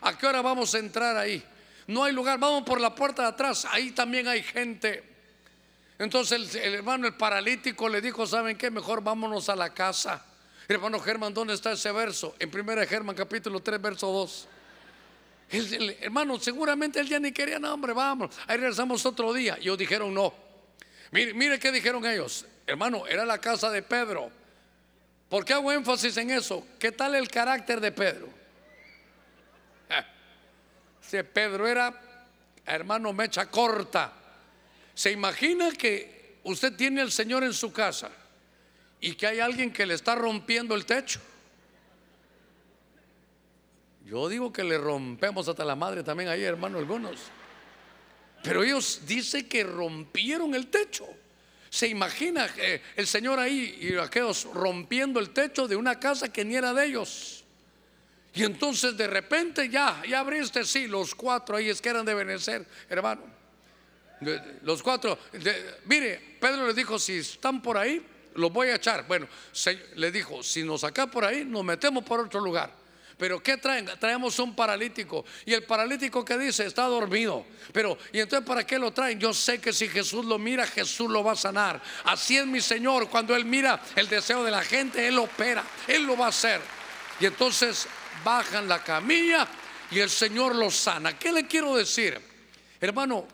[0.00, 1.44] ¿A qué hora vamos a entrar ahí?
[1.88, 5.04] No hay lugar, vamos por la puerta de atrás, ahí también hay gente.
[5.98, 8.70] Entonces el, hermano, el paralítico, le dijo, ¿saben qué?
[8.70, 10.24] Mejor vámonos a la casa.
[10.68, 12.34] hermano Germán, ¿dónde está ese verso?
[12.38, 14.48] En primera Germán capítulo 3, verso 2.
[16.00, 18.34] Hermano, seguramente él ya ni quería, no, hombre, vamos.
[18.46, 19.56] Ahí regresamos otro día.
[19.58, 20.34] Y ellos dijeron, no.
[21.10, 22.46] Mire, mire qué dijeron ellos.
[22.66, 24.30] Hermano, era la casa de Pedro.
[25.28, 26.66] ¿Por qué hago énfasis en eso?
[26.78, 28.42] ¿Qué tal el carácter de Pedro?
[31.22, 31.92] Pedro era
[32.64, 34.14] hermano mecha corta.
[34.94, 38.10] ¿Se imagina que usted tiene al Señor en su casa
[39.00, 41.20] y que hay alguien que le está rompiendo el techo?
[44.12, 47.16] Yo digo que le rompemos hasta la madre también ahí, hermano, algunos.
[48.42, 51.06] Pero ellos dicen que rompieron el techo.
[51.70, 52.46] Se imagina
[52.94, 56.84] el Señor ahí y aquellos rompiendo el techo de una casa que ni era de
[56.84, 57.42] ellos.
[58.34, 62.12] Y entonces de repente ya, ya abriste, sí, los cuatro ahí es que eran de
[62.12, 63.22] Benecer, hermano.
[64.60, 65.18] Los cuatro,
[65.86, 69.06] mire, Pedro le dijo, si están por ahí, los voy a echar.
[69.06, 69.26] Bueno,
[69.96, 72.81] le dijo, si nos saca por ahí, nos metemos por otro lugar.
[73.22, 73.88] Pero ¿qué traen?
[74.00, 75.24] Traemos un paralítico.
[75.46, 77.46] Y el paralítico que dice está dormido.
[77.72, 79.20] Pero, ¿y entonces para qué lo traen?
[79.20, 81.80] Yo sé que si Jesús lo mira, Jesús lo va a sanar.
[82.02, 83.08] Así es mi Señor.
[83.08, 85.62] Cuando Él mira el deseo de la gente, Él opera.
[85.86, 86.60] Él lo va a hacer.
[87.20, 87.86] Y entonces
[88.24, 89.46] bajan la camilla
[89.92, 91.16] y el Señor los sana.
[91.16, 92.20] ¿Qué le quiero decir?
[92.80, 93.28] Hermano,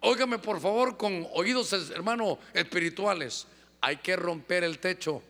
[0.00, 3.46] óigame por favor con oídos, hermano, espirituales.
[3.82, 5.22] Hay que romper el techo.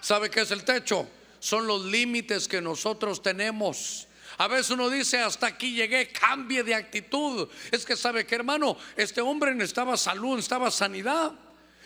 [0.00, 1.08] ¿Sabe qué es el techo?
[1.40, 4.06] Son los límites que nosotros tenemos.
[4.38, 7.48] A veces uno dice, hasta aquí llegué, cambie de actitud.
[7.72, 11.32] Es que sabe que hermano, este hombre necesitaba salud, necesitaba sanidad.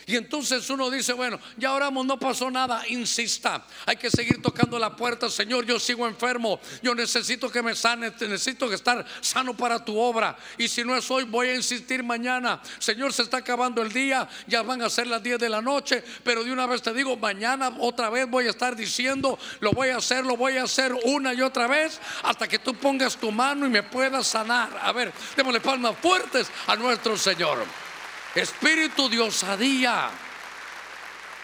[0.06, 3.64] Y entonces uno dice, bueno, ya oramos, no pasó nada, insista.
[3.86, 8.12] Hay que seguir tocando la puerta, Señor, yo sigo enfermo, yo necesito que me sane,
[8.20, 10.36] necesito estar sano para tu obra.
[10.58, 12.60] Y si no es hoy, voy a insistir mañana.
[12.78, 16.02] Señor, se está acabando el día, ya van a ser las 10 de la noche,
[16.24, 19.90] pero de una vez te digo, mañana otra vez voy a estar diciendo, lo voy
[19.90, 23.30] a hacer, lo voy a hacer una y otra vez, hasta que tú pongas tu
[23.30, 24.78] mano y me puedas sanar.
[24.82, 27.91] A ver, démosle palmas fuertes a nuestro Señor.
[28.34, 30.10] Espíritu de osadía.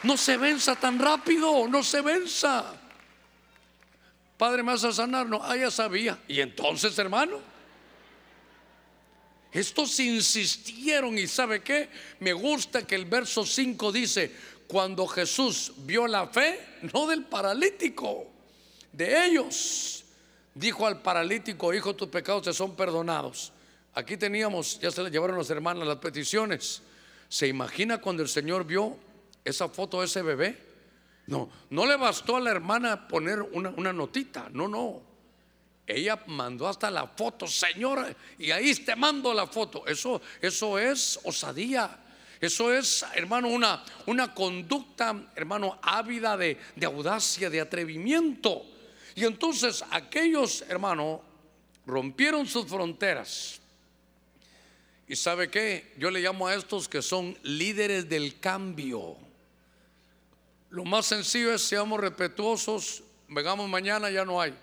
[0.02, 2.74] No se venza tan rápido, no se venza.
[4.36, 5.26] Padre, ¿me vas a sanar?
[5.26, 6.18] No, ah, ya sabía.
[6.28, 7.40] Y entonces, hermano,
[9.52, 11.88] estos insistieron y ¿sabe qué?
[12.20, 14.32] Me gusta que el verso 5 dice,
[14.68, 16.60] cuando Jesús vio la fe,
[16.92, 18.26] no del paralítico,
[18.92, 20.04] de ellos,
[20.54, 23.52] dijo al paralítico, hijo, tus pecados te son perdonados.
[23.98, 26.82] Aquí teníamos, ya se le llevaron los hermanos las peticiones.
[27.28, 28.96] ¿Se imagina cuando el Señor vio
[29.44, 30.56] esa foto de ese bebé?
[31.26, 35.02] No, no le bastó a la hermana poner una, una notita, no, no.
[35.84, 39.84] Ella mandó hasta la foto, Señor, y ahí te mando la foto.
[39.84, 41.98] Eso, eso es osadía.
[42.40, 48.62] Eso es, hermano, una, una conducta, hermano, ávida de, de audacia, de atrevimiento.
[49.16, 51.20] Y entonces aquellos, hermano,
[51.84, 53.57] rompieron sus fronteras
[55.08, 59.16] y sabe qué, yo le llamo a estos que son líderes del cambio.
[60.68, 64.54] Lo más sencillo es seamos respetuosos, vengamos mañana, ya no hay.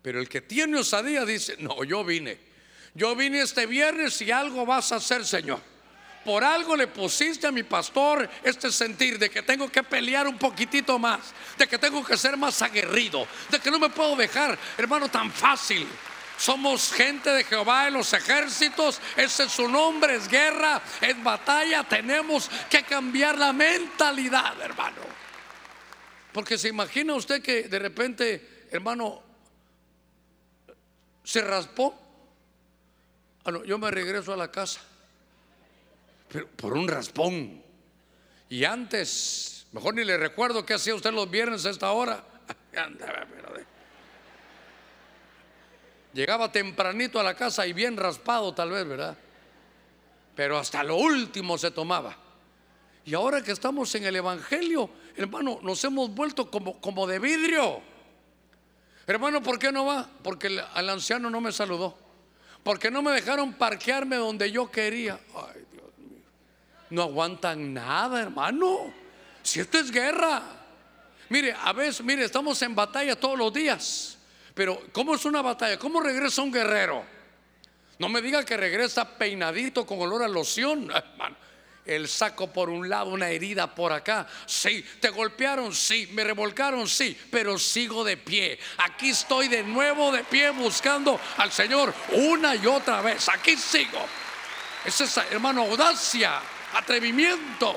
[0.00, 2.38] Pero el que tiene osadía dice, no, yo vine.
[2.94, 5.60] Yo vine este viernes y algo vas a hacer, Señor.
[6.24, 10.38] Por algo le pusiste a mi pastor este sentir de que tengo que pelear un
[10.38, 14.58] poquitito más, de que tengo que ser más aguerrido, de que no me puedo dejar,
[14.78, 15.86] hermano, tan fácil.
[16.36, 19.00] Somos gente de Jehová en los ejércitos.
[19.16, 21.84] Ese es su nombre, es guerra, es batalla.
[21.84, 25.02] Tenemos que cambiar la mentalidad, hermano.
[26.32, 29.22] Porque se imagina usted que de repente, hermano,
[31.22, 31.98] se raspó.
[33.44, 34.80] Ah, yo me regreso a la casa.
[36.28, 37.62] Pero por un raspón.
[38.48, 42.24] Y antes, mejor ni le recuerdo qué hacía usted los viernes a esta hora.
[46.14, 49.16] Llegaba tempranito a la casa y bien raspado tal vez, ¿verdad?
[50.36, 52.16] Pero hasta lo último se tomaba.
[53.04, 57.82] Y ahora que estamos en el Evangelio, hermano, nos hemos vuelto como, como de vidrio.
[59.06, 60.08] Hermano, ¿por qué no va?
[60.22, 61.98] Porque el, al anciano no me saludó.
[62.62, 65.18] Porque no me dejaron parquearme donde yo quería.
[65.34, 66.22] Ay, Dios mío.
[66.90, 68.92] No aguantan nada, hermano.
[69.42, 70.42] Si esto es guerra.
[71.28, 74.13] Mire, a veces, mire, estamos en batalla todos los días.
[74.54, 75.78] Pero, ¿cómo es una batalla?
[75.78, 77.04] ¿Cómo regresa un guerrero?
[77.98, 81.36] No me diga que regresa peinadito con olor a loción, hermano.
[81.84, 84.26] El saco por un lado, una herida por acá.
[84.46, 88.58] Sí, te golpearon, sí, me revolcaron, sí, pero sigo de pie.
[88.78, 93.28] Aquí estoy de nuevo de pie buscando al Señor una y otra vez.
[93.28, 94.00] Aquí sigo.
[94.82, 96.40] Es esa, hermano, audacia,
[96.72, 97.74] atrevimiento.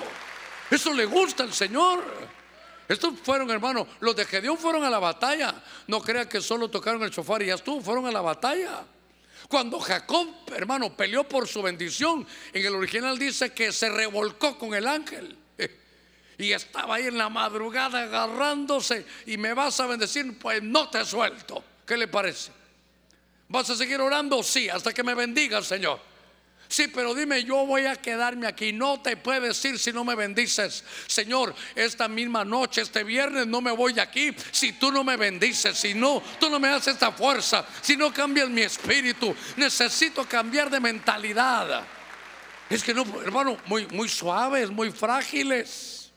[0.72, 2.37] Eso le gusta al Señor.
[2.88, 5.54] Estos fueron, hermano, los de Gedeón fueron a la batalla.
[5.88, 8.86] No crea que solo tocaron el chofar y ya estuvo, fueron a la batalla.
[9.50, 14.74] Cuando Jacob, hermano, peleó por su bendición, en el original dice que se revolcó con
[14.74, 15.38] el ángel.
[16.40, 21.04] Y estaba ahí en la madrugada agarrándose y me vas a bendecir, pues no te
[21.04, 21.64] suelto.
[21.84, 22.52] ¿Qué le parece?
[23.50, 24.44] ¿Vas a seguir orando?
[24.44, 26.00] Sí, hasta que me bendiga el Señor.
[26.68, 28.74] Sí, pero dime, yo voy a quedarme aquí.
[28.74, 30.84] No te puedes ir si no me bendices.
[31.08, 35.16] Señor, esta misma noche, este viernes, no me voy de aquí si tú no me
[35.16, 35.78] bendices.
[35.78, 37.66] Si no, tú no me das esta fuerza.
[37.82, 39.34] Si no cambias mi espíritu.
[39.56, 41.86] Necesito cambiar de mentalidad.
[42.70, 46.12] Es que no, hermano, muy, muy suaves, muy frágiles.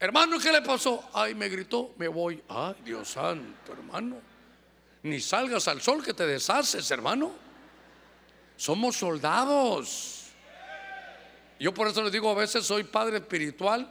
[0.00, 1.08] Hermano, ¿qué le pasó?
[1.12, 2.42] Ay, me gritó, me voy.
[2.48, 4.16] Ay, Dios santo, hermano.
[5.02, 7.47] Ni salgas al sol que te deshaces, hermano.
[8.58, 10.24] Somos soldados.
[11.60, 13.88] Yo por eso les digo, a veces soy padre espiritual.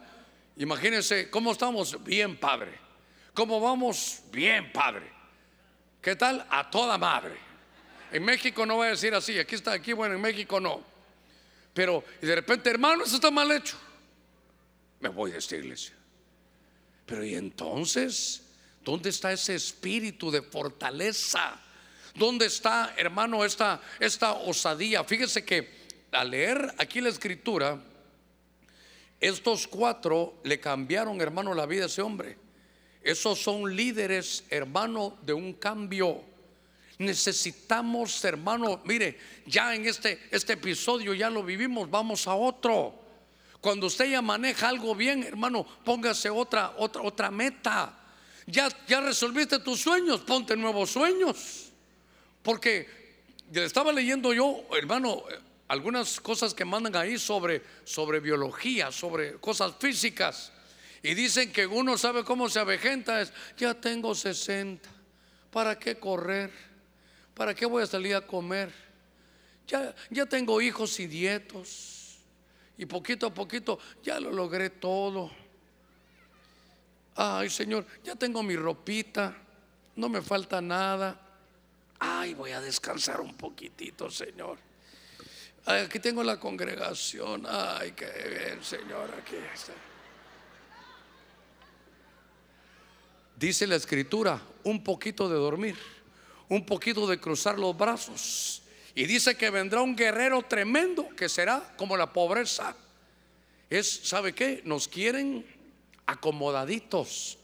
[0.58, 2.04] Imagínense, ¿cómo estamos?
[2.04, 2.78] Bien, padre.
[3.32, 4.20] ¿Cómo vamos?
[4.30, 5.10] Bien, padre.
[6.02, 6.46] ¿Qué tal?
[6.50, 7.38] A toda madre.
[8.12, 10.82] En México no voy a decir así, aquí está, aquí, bueno, en México no.
[11.72, 13.78] Pero, y de repente, hermano, eso está mal hecho.
[15.00, 15.94] Me voy de esta iglesia.
[17.06, 18.42] Pero, ¿y entonces?
[18.84, 21.58] ¿Dónde está ese espíritu de fortaleza?
[22.14, 25.04] ¿Dónde está, hermano, esta, esta osadía?
[25.04, 25.78] Fíjese que
[26.12, 27.80] al leer aquí la escritura,
[29.20, 32.36] estos cuatro le cambiaron, hermano, la vida a ese hombre.
[33.02, 36.22] Esos son líderes, hermano, de un cambio.
[36.98, 42.94] Necesitamos, hermano, mire, ya en este, este episodio ya lo vivimos, vamos a otro.
[43.60, 47.94] Cuando usted ya maneja algo bien, hermano, póngase otra, otra, otra meta.
[48.46, 51.67] Ya, ya resolviste tus sueños, ponte nuevos sueños.
[52.48, 52.88] Porque
[53.52, 55.22] estaba leyendo yo, hermano,
[55.68, 60.50] algunas cosas que mandan ahí sobre, sobre biología, sobre cosas físicas.
[61.02, 63.20] Y dicen que uno sabe cómo se avejenta.
[63.20, 64.88] Es, ya tengo 60.
[65.50, 66.50] ¿Para qué correr?
[67.34, 68.72] ¿Para qué voy a salir a comer?
[69.66, 72.16] Ya, ya tengo hijos y dietos.
[72.78, 75.30] Y poquito a poquito ya lo logré todo.
[77.14, 79.36] Ay, Señor, ya tengo mi ropita.
[79.96, 81.27] No me falta nada.
[81.98, 84.58] Ay, voy a descansar un poquitito, Señor.
[85.66, 87.44] aquí tengo la congregación.
[87.48, 89.72] Ay, qué bien, Señor, aquí está.
[93.36, 95.76] Dice la escritura, un poquito de dormir,
[96.48, 98.62] un poquito de cruzar los brazos.
[98.94, 102.74] Y dice que vendrá un guerrero tremendo que será como la pobreza.
[103.70, 104.62] Es, ¿sabe qué?
[104.64, 105.46] Nos quieren
[106.06, 107.38] acomodaditos,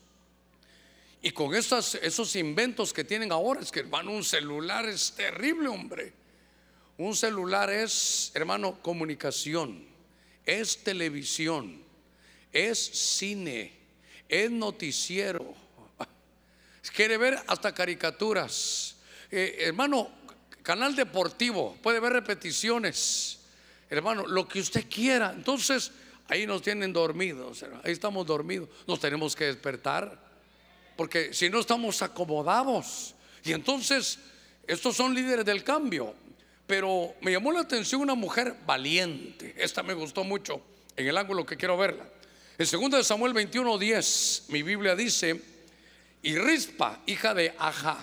[1.25, 6.13] y con esos, inventos que tienen ahora, es que hermano, un celular es terrible, hombre.
[6.99, 9.87] Un celular es, hermano, comunicación,
[10.45, 11.83] es televisión,
[12.53, 13.73] es cine,
[14.29, 15.55] es noticiero.
[16.95, 18.97] Quiere ver hasta caricaturas.
[19.31, 20.11] Eh, hermano,
[20.63, 23.39] canal deportivo, puede ver repeticiones.
[23.89, 25.33] Hermano, lo que usted quiera.
[25.35, 25.91] Entonces,
[26.29, 27.65] ahí nos tienen dormidos.
[27.83, 28.69] Ahí estamos dormidos.
[28.87, 30.24] Nos tenemos que despertar
[30.97, 33.15] porque si no estamos acomodados.
[33.45, 34.19] Y entonces,
[34.67, 36.15] estos son líderes del cambio.
[36.67, 39.55] Pero me llamó la atención una mujer valiente.
[39.59, 40.63] Esta me gustó mucho
[40.97, 42.09] en el ángulo que quiero verla.
[42.57, 45.41] En 2 de Samuel 21:10, mi Biblia dice,
[46.23, 47.99] y Rispa, hija de Aja,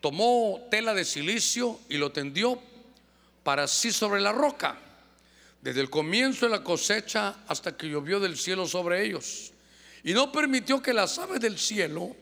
[0.00, 2.60] tomó tela de silicio y lo tendió
[3.42, 4.76] para sí sobre la roca,
[5.62, 9.52] desde el comienzo de la cosecha hasta que llovió del cielo sobre ellos
[10.02, 12.14] y no permitió que las aves del cielo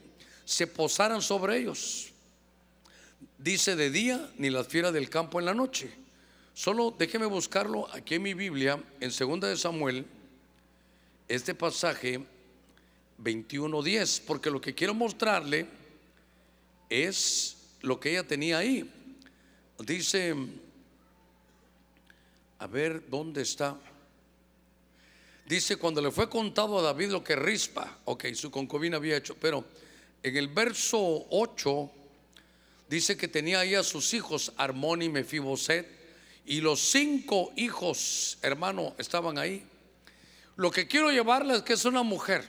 [0.44, 2.12] se posaran sobre ellos.
[3.38, 5.90] Dice de día ni las fieras del campo en la noche.
[6.54, 10.06] Solo déjeme buscarlo aquí en mi Biblia, en 2 de Samuel,
[11.28, 12.20] este pasaje
[13.22, 15.66] 21.10, porque lo que quiero mostrarle
[16.88, 18.90] es lo que ella tenía ahí.
[19.80, 20.34] Dice,
[22.58, 23.76] a ver, ¿dónde está?
[25.47, 29.36] Dice cuando le fue contado a David lo que Rispa, ok, su concubina había hecho,
[29.38, 29.64] pero
[30.22, 31.90] en el verso 8
[32.88, 35.86] dice que tenía ahí a sus hijos Armón y Mefiboset
[36.47, 39.66] y los cinco hijos, hermano, estaban ahí.
[40.57, 42.45] Lo que quiero llevarles es que es una mujer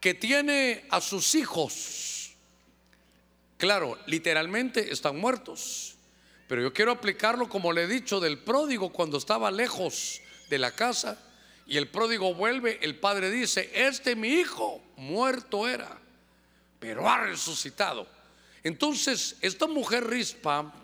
[0.00, 2.32] que tiene a sus hijos,
[3.58, 5.96] claro, literalmente están muertos,
[6.48, 10.72] pero yo quiero aplicarlo como le he dicho del pródigo cuando estaba lejos de la
[10.72, 11.16] casa
[11.66, 15.96] y el pródigo vuelve, el padre dice, este mi hijo muerto era,
[16.80, 18.06] pero ha resucitado.
[18.64, 20.74] Entonces, esta mujer rispa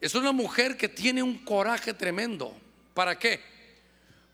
[0.00, 2.56] es una mujer que tiene un coraje tremendo.
[2.94, 3.40] ¿Para qué?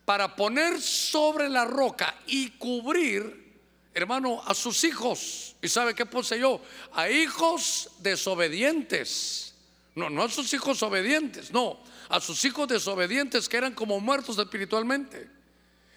[0.04, 3.58] Para poner sobre la roca y cubrir,
[3.94, 5.56] hermano, a sus hijos.
[5.62, 6.60] ¿Y sabe qué poseyó?
[6.92, 9.54] A hijos desobedientes.
[9.94, 14.38] No, no a sus hijos obedientes, no, a sus hijos desobedientes que eran como muertos
[14.38, 15.28] espiritualmente.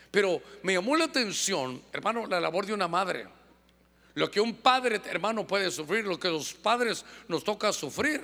[0.09, 3.27] Pero me llamó la atención, hermano, la labor de una madre.
[4.13, 8.21] Lo que un padre, hermano, puede sufrir, lo que los padres nos toca sufrir.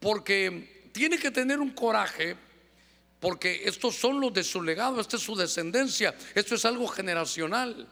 [0.00, 2.36] Porque tiene que tener un coraje
[3.24, 7.88] porque estos son los de su legado, esta es su descendencia, esto es algo generacional.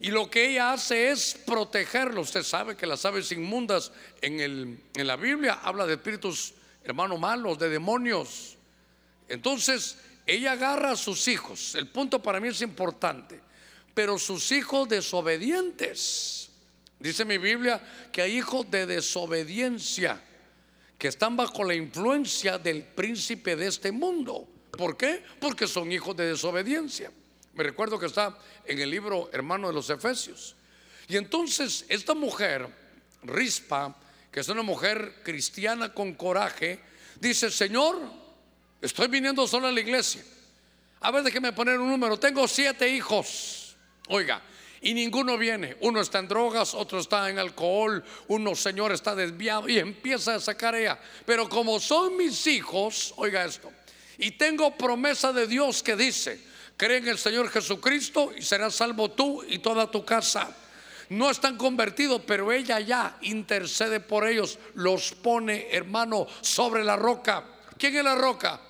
[0.00, 2.22] Y lo que ella hace es protegerlo.
[2.22, 7.16] Usted sabe que las aves inmundas en, el, en la Biblia habla de espíritus, hermano,
[7.16, 8.58] malos, de demonios.
[9.28, 9.96] Entonces,
[10.26, 11.74] ella agarra a sus hijos.
[11.74, 13.40] El punto para mí es importante.
[13.94, 16.50] Pero sus hijos desobedientes.
[16.98, 20.22] Dice mi Biblia que hay hijos de desobediencia
[20.96, 24.48] que están bajo la influencia del príncipe de este mundo.
[24.70, 25.22] ¿Por qué?
[25.40, 27.10] Porque son hijos de desobediencia.
[27.54, 30.54] Me recuerdo que está en el libro Hermano de los Efesios.
[31.08, 32.68] Y entonces esta mujer,
[33.24, 33.96] Rispa,
[34.30, 36.80] que es una mujer cristiana con coraje,
[37.20, 38.00] dice, Señor,
[38.82, 40.22] estoy viniendo sola a la iglesia.
[41.00, 42.18] A ver, déjeme poner un número.
[42.18, 43.76] Tengo siete hijos.
[44.08, 44.42] Oiga,
[44.82, 45.76] y ninguno viene.
[45.80, 50.40] Uno está en drogas, otro está en alcohol, uno, señor, está desviado y empieza a
[50.40, 50.98] sacar ella.
[51.24, 53.72] Pero como son mis hijos, oiga esto,
[54.18, 56.40] y tengo promesa de Dios que dice,
[56.76, 60.54] cree en el Señor Jesucristo y serás salvo tú y toda tu casa.
[61.08, 67.44] No están convertidos, pero ella ya intercede por ellos, los pone, hermano, sobre la roca.
[67.78, 68.60] ¿Quién es la roca?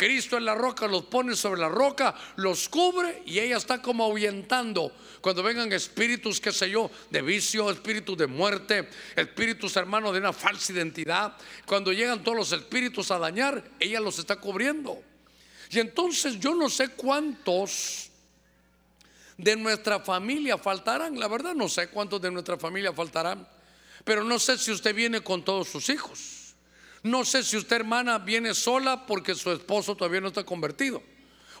[0.00, 4.04] Cristo en la roca los pone sobre la roca, los cubre y ella está como
[4.04, 4.90] ahuyentando.
[5.20, 10.32] Cuando vengan espíritus, qué sé yo, de vicio, espíritus de muerte, espíritus hermanos de una
[10.32, 11.36] falsa identidad,
[11.66, 15.02] cuando llegan todos los espíritus a dañar, ella los está cubriendo.
[15.68, 18.08] Y entonces yo no sé cuántos
[19.36, 21.20] de nuestra familia faltarán.
[21.20, 23.46] La verdad no sé cuántos de nuestra familia faltarán.
[24.02, 26.39] Pero no sé si usted viene con todos sus hijos.
[27.02, 31.02] No sé si usted, hermana, viene sola porque su esposo todavía no está convertido.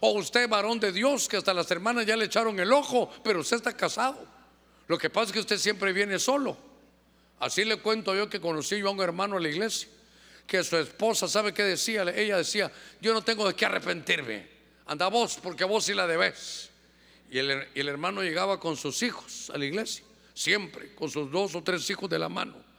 [0.00, 3.40] O usted, varón de Dios, que hasta las hermanas ya le echaron el ojo, pero
[3.40, 4.26] usted está casado.
[4.86, 6.56] Lo que pasa es que usted siempre viene solo.
[7.38, 9.88] Así le cuento yo que conocí yo a un hermano en la iglesia,
[10.46, 12.02] que su esposa, ¿sabe qué decía?
[12.02, 12.70] Ella decía,
[13.00, 14.46] yo no tengo de qué arrepentirme.
[14.86, 16.70] Anda vos, porque vos sí la debes.
[17.30, 21.30] Y el, y el hermano llegaba con sus hijos a la iglesia, siempre, con sus
[21.30, 22.69] dos o tres hijos de la mano.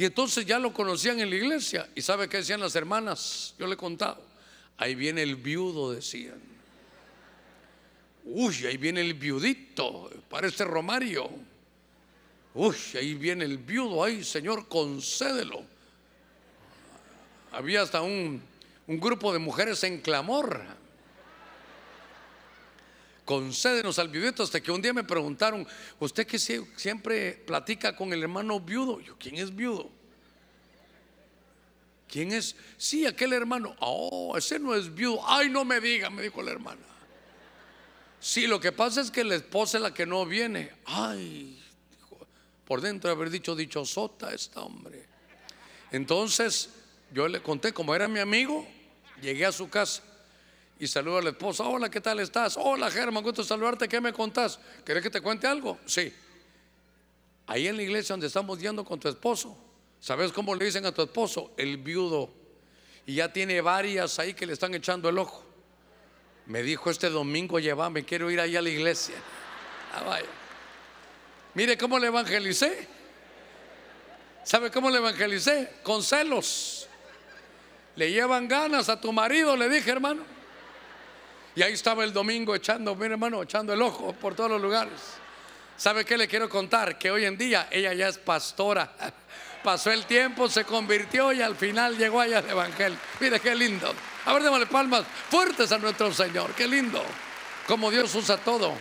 [0.00, 1.86] Y entonces ya lo conocían en la iglesia.
[1.94, 3.54] ¿Y sabe qué decían las hermanas?
[3.58, 4.24] Yo le he contado.
[4.78, 6.40] Ahí viene el viudo, decían.
[8.24, 11.28] Uy, ahí viene el viudito, parece Romario.
[12.54, 15.64] Uy, ahí viene el viudo, ay Señor, concédelo.
[17.52, 18.40] Había hasta un,
[18.86, 20.62] un grupo de mujeres en clamor.
[23.30, 25.64] Concédenos al viudito hasta que un día me preguntaron,
[26.00, 28.98] ¿usted que siempre platica con el hermano viudo?
[28.98, 29.88] Yo, ¿quién es viudo?
[32.08, 32.56] ¿Quién es?
[32.76, 33.76] Sí, aquel hermano.
[33.78, 35.20] Oh, ese no es viudo.
[35.24, 36.80] Ay, no me diga, me dijo la hermana.
[38.18, 40.72] Sí, lo que pasa es que la esposa es la que no viene.
[40.86, 41.62] Ay,
[42.64, 45.06] por dentro de haber dicho dicho sota esta hombre.
[45.92, 46.70] Entonces,
[47.12, 48.66] yo le conté, como era mi amigo,
[49.22, 50.02] llegué a su casa
[50.80, 51.64] y saludo a la esposa.
[51.64, 52.56] Hola, ¿qué tal estás?
[52.56, 53.86] Hola, Germán, gusto saludarte.
[53.86, 54.58] ¿Qué me contás?
[54.82, 55.78] ¿Querés que te cuente algo?
[55.84, 56.10] Sí.
[57.46, 59.54] Ahí en la iglesia donde estamos yendo con tu esposo,
[60.00, 61.52] ¿sabes cómo le dicen a tu esposo?
[61.58, 62.30] El viudo.
[63.04, 65.44] Y ya tiene varias ahí que le están echando el ojo.
[66.46, 69.16] Me dijo este domingo, llévame, quiero ir ahí a la iglesia.
[69.94, 70.28] Ah, vaya.
[71.52, 72.88] Mire cómo le evangelicé.
[74.44, 75.74] ¿Sabe cómo le evangelicé?
[75.82, 76.88] Con celos.
[77.96, 80.39] Le llevan ganas a tu marido, le dije, hermano.
[81.60, 84.98] Y ahí estaba el domingo echando, mire hermano, echando el ojo por todos los lugares.
[85.76, 86.96] ¿Sabe qué le quiero contar?
[86.96, 88.90] Que hoy en día ella ya es pastora.
[89.62, 92.98] Pasó el tiempo, se convirtió y al final llegó allá al Evangelio.
[93.20, 93.92] Mire qué lindo.
[94.24, 96.54] A ver, démosle palmas fuertes a nuestro Señor.
[96.54, 97.04] Qué lindo.
[97.66, 98.72] Como Dios usa todo.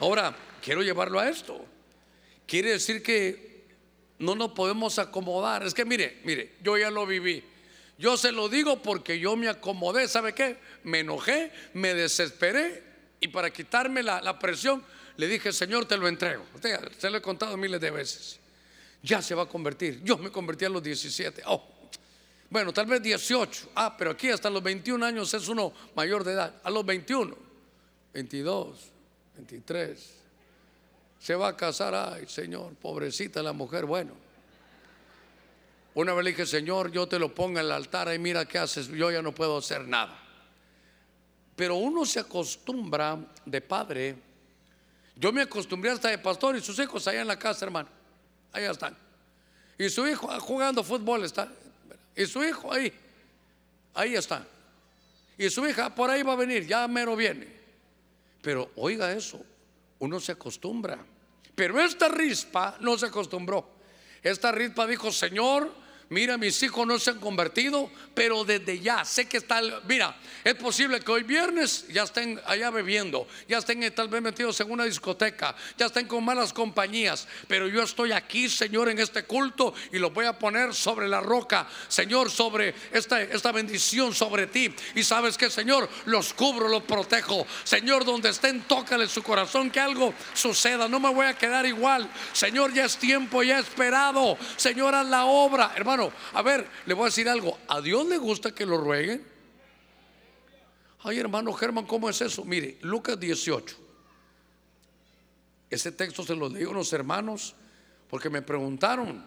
[0.00, 1.62] Ahora, quiero llevarlo a esto.
[2.46, 3.66] Quiere decir que
[4.18, 5.62] no nos podemos acomodar.
[5.62, 7.44] Es que mire, mire, yo ya lo viví.
[7.98, 10.06] Yo se lo digo porque yo me acomodé.
[10.06, 10.56] ¿Sabe qué?
[10.84, 12.84] Me enojé, me desesperé
[13.20, 14.84] y para quitarme la, presión
[15.16, 16.44] le dije, Señor, te lo entrego.
[16.54, 18.38] Usted, se lo he contado miles de veces.
[19.02, 20.00] Ya se va a convertir.
[20.04, 21.42] Yo me convertí a los 17.
[21.46, 21.60] Oh,
[22.48, 23.70] bueno, tal vez 18.
[23.74, 26.54] Ah, pero aquí hasta los 21 años es uno mayor de edad.
[26.62, 27.36] A los 21,
[28.14, 28.78] 22,
[29.36, 30.14] 23.
[31.18, 31.96] Se va a casar.
[31.96, 33.86] Ay, Señor, pobrecita la mujer.
[33.86, 34.27] Bueno.
[35.94, 38.58] Una vez le dije, Señor, yo te lo pongo en el altar y mira qué
[38.58, 38.88] haces.
[38.88, 40.18] Yo ya no puedo hacer nada.
[41.56, 44.16] Pero uno se acostumbra de padre.
[45.16, 47.88] Yo me acostumbré hasta de pastor y sus hijos allá en la casa, hermano.
[48.52, 48.96] Allá están.
[49.76, 51.48] Y su hijo jugando fútbol está.
[52.14, 52.92] Y su hijo ahí,
[53.94, 54.46] ahí está.
[55.36, 57.48] Y su hija por ahí va a venir, ya mero viene.
[58.42, 59.40] Pero oiga eso,
[60.00, 60.98] uno se acostumbra.
[61.54, 63.77] Pero esta rispa no se acostumbró.
[64.22, 65.72] Esta rispa dijo, Señor,
[66.10, 70.54] mira, mis hijos no se han convertido, pero desde ya sé que está, mira, es
[70.54, 74.70] posible que hoy viernes ya estén allá bebiendo, ya estén eh, tal vez metidos en
[74.70, 79.74] una discoteca, ya estén con malas compañías, pero yo estoy aquí, Señor, en este culto
[79.92, 84.74] y lo voy a poner sobre la roca, Señor, sobre esta, esta bendición sobre ti.
[84.94, 87.46] Y sabes que, Señor, los cubro, los protejo.
[87.64, 90.88] Señor, donde estén, tócale su corazón, que algo suceda.
[90.88, 92.08] No me voy a quedar igual.
[92.32, 94.38] Señor, ya es tiempo, ya he esperado.
[94.56, 95.97] Señor, haz la obra, hermano
[96.32, 97.58] a ver, le voy a decir algo.
[97.68, 99.26] ¿A Dios le gusta que lo rueguen?
[101.00, 102.44] Ay, hermano Germán, ¿cómo es eso?
[102.44, 103.76] Mire, Lucas 18.
[105.70, 107.54] Ese texto se lo leí a unos hermanos
[108.08, 109.24] porque me preguntaron.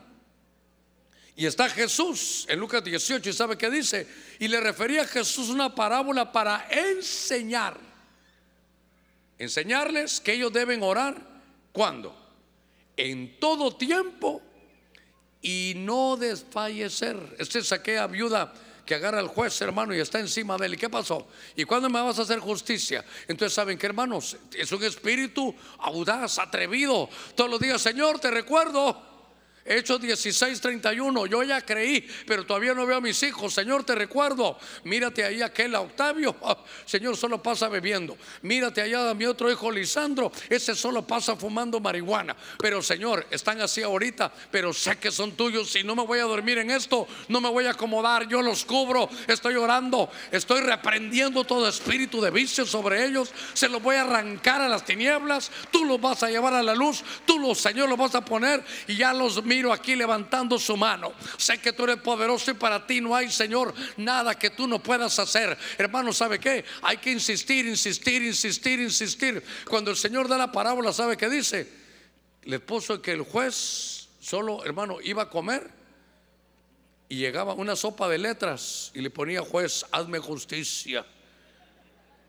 [1.35, 4.07] Y está Jesús en Lucas 18 y sabe qué dice.
[4.39, 7.79] Y le refería a Jesús una parábola para enseñar.
[9.37, 11.15] Enseñarles que ellos deben orar.
[11.71, 12.15] ¿Cuándo?
[12.97, 14.41] En todo tiempo
[15.41, 17.17] y no desfallecer.
[17.39, 18.53] Este saquea viuda
[18.85, 20.73] que agarra al juez, hermano, y está encima de él.
[20.73, 21.27] ¿Y qué pasó?
[21.55, 23.05] ¿Y cuándo me vas a hacer justicia?
[23.27, 24.37] Entonces, ¿saben qué, hermanos?
[24.53, 27.09] Es un espíritu audaz, atrevido.
[27.35, 29.10] Todos los días, Señor, te recuerdo
[29.63, 31.27] Hechos 16, 31.
[31.27, 33.53] Yo ya creí, pero todavía no veo a mis hijos.
[33.53, 34.57] Señor, te recuerdo.
[34.83, 36.35] Mírate ahí aquel Octavio.
[36.85, 38.17] señor, solo pasa bebiendo.
[38.41, 40.31] Mírate allá a mi otro hijo Lisandro.
[40.49, 42.35] Ese solo pasa fumando marihuana.
[42.57, 45.71] Pero Señor, están así ahorita, pero sé que son tuyos.
[45.71, 48.27] Si no me voy a dormir en esto, no me voy a acomodar.
[48.27, 49.09] Yo los cubro.
[49.27, 50.09] Estoy orando.
[50.31, 53.31] Estoy reprendiendo todo espíritu de vicio sobre ellos.
[53.53, 55.51] Se los voy a arrancar a las tinieblas.
[55.69, 57.03] Tú los vas a llevar a la luz.
[57.25, 61.11] Tú los, Señor, los vas a poner y ya los miro aquí levantando su mano.
[61.35, 64.81] Sé que tú eres poderoso y para ti no hay, Señor, nada que tú no
[64.81, 65.57] puedas hacer.
[65.77, 66.63] Hermano, ¿sabe qué?
[66.81, 69.43] Hay que insistir, insistir, insistir, insistir.
[69.69, 71.67] Cuando el Señor da la parábola, ¿sabe qué dice?
[72.43, 75.69] Le puso que el juez solo, hermano, iba a comer
[77.09, 81.05] y llegaba una sopa de letras y le ponía juez, hazme justicia.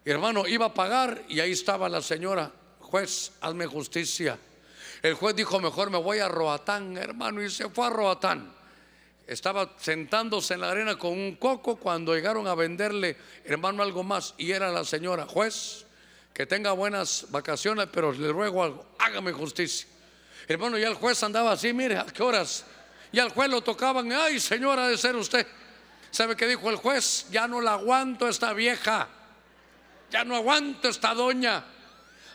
[0.05, 2.51] hermano, iba a pagar y ahí estaba la señora,
[2.81, 4.37] juez, hazme justicia.
[5.03, 8.53] El juez dijo, mejor me voy a Roatán, hermano, y se fue a Roatán.
[9.27, 14.35] Estaba sentándose en la arena con un coco cuando llegaron a venderle, hermano, algo más.
[14.39, 15.87] Y era la señora, juez,
[16.33, 19.89] que tenga buenas vacaciones, pero le ruego algo, hágame justicia.
[20.47, 22.65] Hermano, ya el juez andaba así, mire, ¿a qué horas?
[23.11, 25.47] Y al juez lo tocaban, ay, señora, de ser usted.
[26.11, 27.27] ¿Sabe qué dijo el juez?
[27.31, 29.09] Ya no la aguanto esta vieja,
[30.11, 31.65] ya no aguanto esta doña.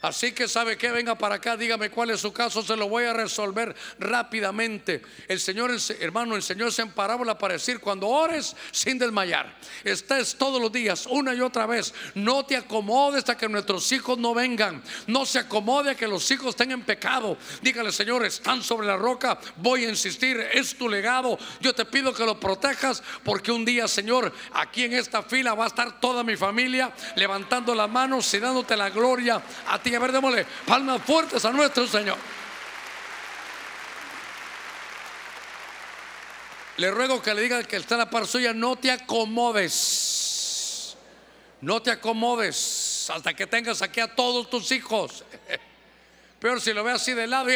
[0.02, 3.06] Así que sabe que venga para acá, dígame cuál es su caso, se lo voy
[3.06, 5.02] a resolver rápidamente.
[5.28, 10.36] El Señor, hermano, el Señor se en parábola para decir, cuando ores sin desmayar, estés
[10.36, 14.34] todos los días, una y otra vez, no te acomodes hasta que nuestros hijos no
[14.34, 17.38] vengan, no se acomode a que los hijos tengan pecado.
[17.62, 22.14] Dígale, Señor, están sobre la roca, voy a insistir, es tu legado, yo te pido
[22.14, 26.24] que lo protejas, porque un día, Señor, aquí en esta fila va a estar toda
[26.24, 31.44] mi familia levantando las manos y dándote la gloria a a ver, démosle palmas fuertes
[31.46, 32.18] a nuestro Señor.
[36.78, 40.18] Le ruego que le diga que está en la par suya, no te acomodes.
[41.60, 45.24] No te acomodes hasta que tengas aquí a todos tus hijos.
[46.40, 47.50] Peor si lo ve así de lado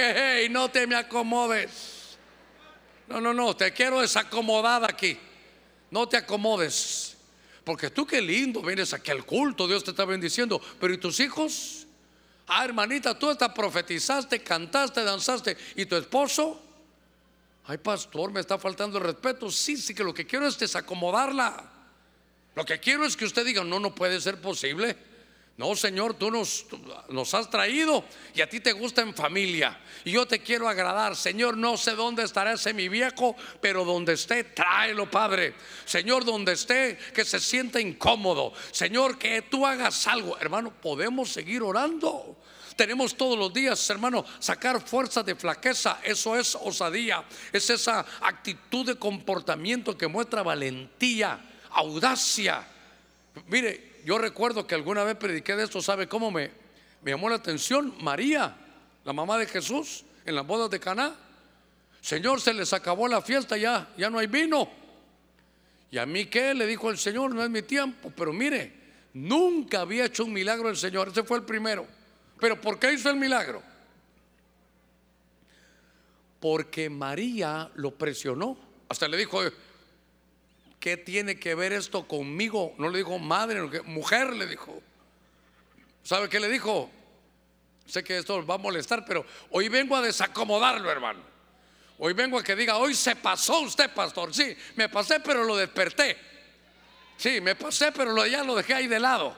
[0.43, 2.17] y no te me acomodes.
[3.07, 5.17] No, no, no, te quiero desacomodada aquí.
[5.91, 7.15] No te acomodes.
[7.63, 10.59] Porque tú qué lindo vienes aquí al culto, Dios te está bendiciendo.
[10.79, 11.85] Pero ¿y tus hijos?
[12.47, 15.57] Ah, hermanita, tú hasta profetizaste, cantaste, danzaste.
[15.75, 16.61] ¿Y tu esposo?
[17.65, 19.49] Ay, pastor, me está faltando el respeto.
[19.49, 21.71] Sí, sí, que lo que quiero es desacomodarla.
[22.55, 24.97] Lo que quiero es que usted diga, no, no puede ser posible.
[25.61, 28.03] No, Señor, tú nos, has traído
[28.33, 29.79] y a ti te gusta en familia.
[30.03, 31.15] Y yo te quiero agradar.
[31.15, 35.53] Señor, no sé dónde estará ese mi viejo, pero donde esté, tráelo, Padre.
[35.85, 38.53] Señor, donde esté, que se sienta incómodo.
[38.71, 40.35] Señor, que tú hagas algo.
[40.39, 42.37] Hermano, podemos seguir orando.
[42.75, 45.99] Tenemos todos los días, hermano, sacar fuerza de flaqueza.
[46.03, 47.23] Eso es osadía.
[47.53, 51.39] Es esa actitud de comportamiento que muestra valentía,
[51.69, 52.65] audacia.
[53.45, 55.81] Mire, yo recuerdo que alguna vez prediqué de esto.
[55.81, 56.51] ¿Sabe cómo me,
[57.01, 57.93] me llamó la atención?
[58.01, 58.55] María,
[59.03, 61.15] la mamá de Jesús, en las bodas de Caná.
[62.01, 64.69] Señor, se les acabó la fiesta, ya, ya no hay vino.
[65.91, 66.53] ¿Y a mí qué?
[66.53, 68.11] Le dijo el Señor, no es mi tiempo.
[68.15, 68.71] Pero mire,
[69.13, 71.09] nunca había hecho un milagro el Señor.
[71.09, 71.85] Ese fue el primero.
[72.39, 73.61] Pero ¿por qué hizo el milagro?
[76.39, 78.57] Porque María lo presionó.
[78.89, 79.41] Hasta le dijo,
[80.81, 82.73] ¿qué tiene que ver esto conmigo?
[82.77, 84.81] No le dijo madre, mujer le dijo.
[86.03, 86.89] ¿Sabe qué le dijo?
[87.85, 91.21] Sé que esto va a molestar, pero hoy vengo a desacomodarlo, hermano.
[91.99, 94.33] Hoy vengo a que diga, hoy se pasó usted, pastor.
[94.33, 96.17] Sí, me pasé, pero lo desperté.
[97.15, 99.37] Sí, me pasé, pero ya lo dejé ahí de lado.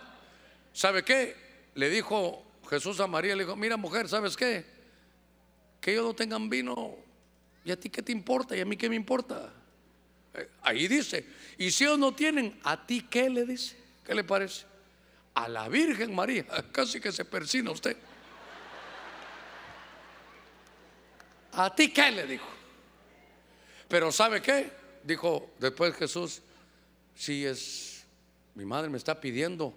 [0.71, 1.35] ¿Sabe qué?
[1.75, 4.65] Le dijo Jesús a María, le dijo, mira mujer, ¿sabes qué?
[5.81, 6.95] Que ellos no tengan vino.
[7.65, 8.55] ¿Y a ti qué te importa?
[8.55, 9.51] ¿Y a mí qué me importa?
[10.33, 11.25] Eh, ahí dice,
[11.57, 13.77] y si ellos no tienen, ¿a ti qué le dice?
[14.05, 14.65] ¿Qué le parece?
[15.35, 17.95] A la Virgen María, casi que se persina usted.
[21.53, 22.47] ¿A ti qué le dijo?
[23.87, 24.71] Pero ¿sabe qué?
[25.03, 26.41] Dijo después Jesús,
[27.15, 28.05] si es,
[28.55, 29.73] mi madre me está pidiendo,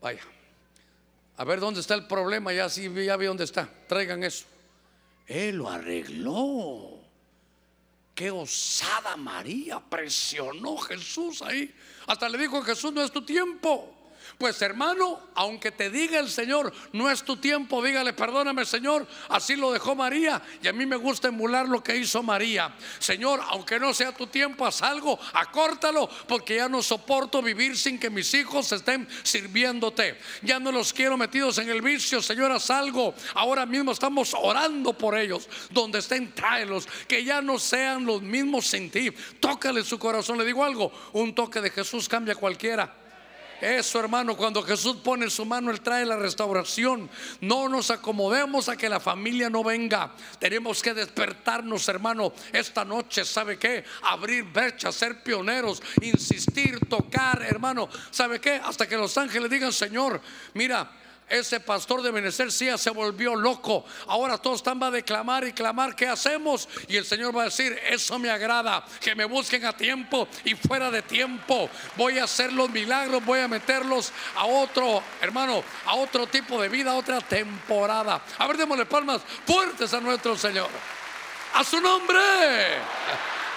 [0.00, 0.22] vaya,
[1.36, 4.44] a ver dónde está el problema, ya sí, ya vi dónde está, traigan eso.
[5.26, 6.99] Él lo arregló.
[8.20, 11.74] Qué osada María, presionó Jesús ahí.
[12.06, 13.96] Hasta le dijo, Jesús, no es tu tiempo.
[14.40, 19.54] Pues hermano, aunque te diga el Señor, no es tu tiempo, dígale, perdóname Señor, así
[19.54, 20.40] lo dejó María.
[20.62, 22.74] Y a mí me gusta emular lo que hizo María.
[22.98, 27.98] Señor, aunque no sea tu tiempo, haz algo, acórtalo, porque ya no soporto vivir sin
[27.98, 30.18] que mis hijos estén sirviéndote.
[30.40, 33.12] Ya no los quiero metidos en el vicio, Señor, haz algo.
[33.34, 38.68] Ahora mismo estamos orando por ellos, donde estén, tráelos, que ya no sean los mismos
[38.68, 39.10] sin ti.
[39.38, 42.99] Tócale su corazón, le digo algo, un toque de Jesús cambia cualquiera.
[43.60, 47.10] Eso, hermano, cuando Jesús pone su mano, Él trae la restauración.
[47.40, 50.12] No nos acomodemos a que la familia no venga.
[50.38, 53.24] Tenemos que despertarnos, hermano, esta noche.
[53.24, 53.84] ¿Sabe qué?
[54.02, 57.88] Abrir brechas, ser pioneros, insistir, tocar, hermano.
[58.10, 58.60] ¿Sabe qué?
[58.64, 60.20] Hasta que los ángeles digan, Señor,
[60.54, 60.90] mira,
[61.30, 63.84] ese pastor de Benecer se volvió loco.
[64.08, 65.94] Ahora todos están a declamar y clamar.
[65.94, 66.68] ¿Qué hacemos?
[66.88, 68.84] Y el Señor va a decir: Eso me agrada.
[69.00, 71.70] Que me busquen a tiempo y fuera de tiempo.
[71.96, 73.24] Voy a hacer los milagros.
[73.24, 78.22] Voy a meterlos a otro, hermano, a otro tipo de vida, a otra temporada.
[78.36, 80.68] A ver, démosle palmas fuertes a nuestro Señor.
[81.54, 82.18] A su nombre.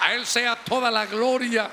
[0.01, 1.71] A Él sea toda la gloria.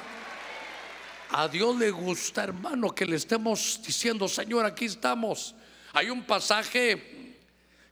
[1.33, 5.55] A Dios le gusta, hermano, que le estemos diciendo, Señor, aquí estamos.
[5.93, 7.37] Hay un pasaje,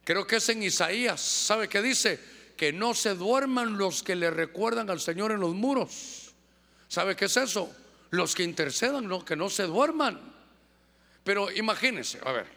[0.03, 2.19] creo que es en Isaías, ¿sabe qué dice?
[2.55, 6.33] Que no se duerman los que le recuerdan al Señor en los muros.
[6.87, 7.73] ¿Sabe qué es eso?
[8.09, 10.19] Los que intercedan, no, que no se duerman.
[11.23, 12.47] Pero imagínense, a ver.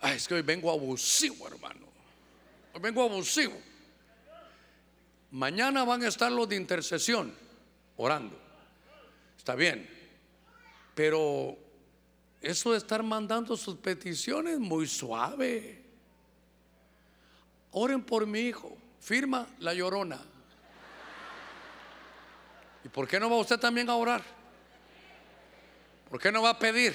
[0.00, 1.86] Ay, es que hoy vengo abusivo, hermano.
[2.74, 3.58] Hoy vengo abusivo.
[5.30, 7.32] Mañana van a estar los de intercesión
[7.96, 8.38] orando.
[9.38, 9.88] Está bien.
[10.94, 11.56] Pero
[12.42, 15.80] eso de estar mandando sus peticiones muy suave.
[17.70, 18.76] Oren por mi hijo.
[19.00, 20.20] Firma la llorona.
[22.84, 24.22] ¿Y por qué no va usted también a orar?
[26.10, 26.94] ¿Por qué no va a pedir?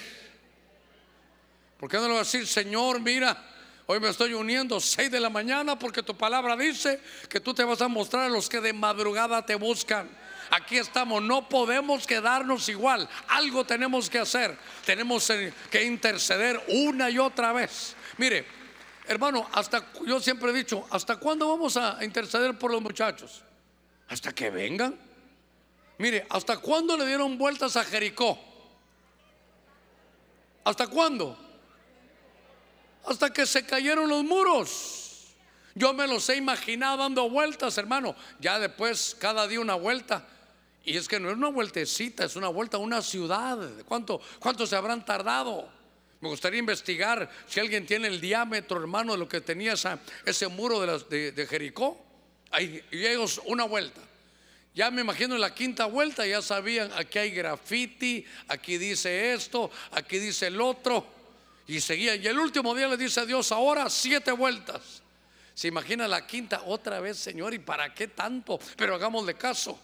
[1.80, 3.42] ¿Por qué no le va a decir, Señor, mira,
[3.86, 7.64] hoy me estoy uniendo seis de la mañana porque tu palabra dice que tú te
[7.64, 10.10] vas a mostrar a los que de madrugada te buscan?
[10.50, 13.08] Aquí estamos, no podemos quedarnos igual.
[13.28, 14.58] Algo tenemos que hacer.
[14.86, 15.32] Tenemos
[15.70, 17.96] que interceder una y otra vez.
[18.18, 18.46] Mire,
[19.08, 23.44] hermano, hasta yo siempre he dicho, ¿hasta cuándo vamos a interceder por los muchachos?
[24.08, 24.98] Hasta que vengan.
[25.98, 28.40] Mire, ¿hasta cuándo le dieron vueltas a Jericó?
[30.64, 31.38] ¿Hasta cuándo?
[33.06, 35.08] Hasta que se cayeron los muros.
[35.76, 38.16] Yo me los he imaginado dando vueltas, hermano.
[38.40, 40.28] Ya después, cada día una vuelta.
[40.88, 43.60] Y es que no es una vueltecita, es una vuelta a una ciudad.
[43.84, 45.68] ¿Cuánto, cuánto se habrán tardado?
[46.22, 49.74] Me gustaría investigar si alguien tiene el diámetro, hermano, de lo que tenía
[50.26, 52.02] ese muro de, de, Jericó.
[52.52, 54.00] Ahí, y ellos una vuelta.
[54.74, 59.70] Ya me imagino en la quinta vuelta ya sabían, aquí hay graffiti, aquí dice esto,
[59.92, 61.06] aquí dice el otro.
[61.68, 62.16] Y seguía.
[62.16, 65.04] Y el último día le dice a Dios, ahora siete vueltas.
[65.54, 68.58] Se imagina la quinta otra vez, Señor, ¿y para qué tanto?
[68.78, 69.78] Pero hagámosle caso.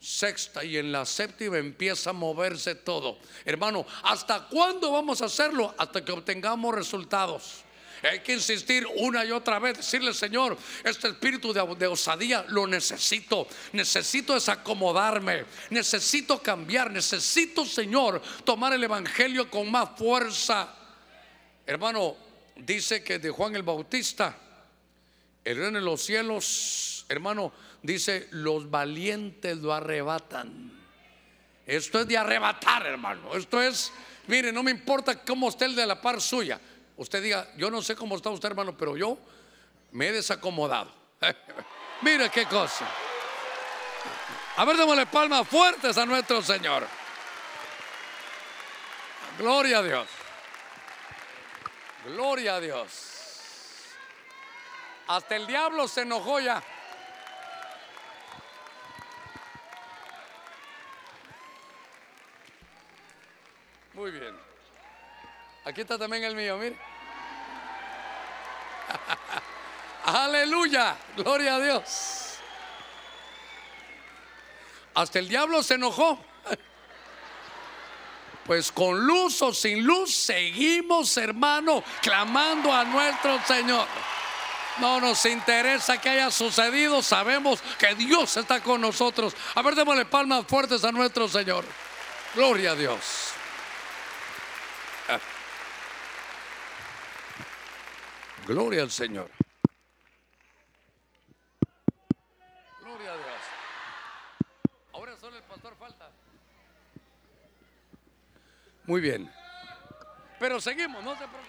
[0.00, 3.18] Sexta y en la séptima empieza a moverse todo.
[3.44, 5.74] Hermano, ¿hasta cuándo vamos a hacerlo?
[5.76, 7.64] Hasta que obtengamos resultados.
[8.02, 13.46] Hay que insistir una y otra vez, decirle, Señor, este espíritu de, osadía lo necesito.
[13.72, 15.44] Necesito desacomodarme.
[15.68, 16.90] Necesito cambiar.
[16.90, 20.74] Necesito, Señor, tomar el Evangelio con más fuerza.
[21.66, 22.16] Hermano,
[22.56, 24.34] dice que de Juan el Bautista,
[25.44, 30.72] el reino de los cielos, hermano, dice, los valientes lo arrebatan.
[31.66, 33.34] Esto es de arrebatar, hermano.
[33.34, 33.92] Esto es,
[34.26, 36.60] mire, no me importa cómo esté el de la par suya.
[36.96, 39.18] Usted diga, yo no sé cómo está usted, hermano, pero yo
[39.92, 40.92] me he desacomodado.
[42.02, 42.88] Mire qué cosa.
[44.56, 46.86] A ver, démosle palmas fuertes a nuestro Señor.
[49.38, 50.08] Gloria a Dios.
[52.04, 53.10] Gloria a Dios.
[55.06, 56.62] Hasta el diablo se enojó ya.
[63.94, 64.36] Muy bien.
[65.64, 66.76] Aquí está también el mío, mire.
[70.04, 72.36] Aleluya, gloria a Dios.
[74.94, 76.18] Hasta el diablo se enojó.
[78.46, 83.86] Pues con luz o sin luz seguimos, hermano, clamando a nuestro Señor.
[84.78, 89.36] No nos interesa que haya sucedido, sabemos que Dios está con nosotros.
[89.54, 91.64] A ver, démosle palmas fuertes a nuestro Señor.
[92.34, 93.34] Gloria a Dios.
[98.50, 99.30] Gloria al Señor.
[102.80, 103.42] Gloria a Dios.
[104.92, 106.10] Ahora solo el pastor falta.
[108.86, 109.32] Muy bien.
[110.40, 111.46] Pero seguimos, no se preocupe.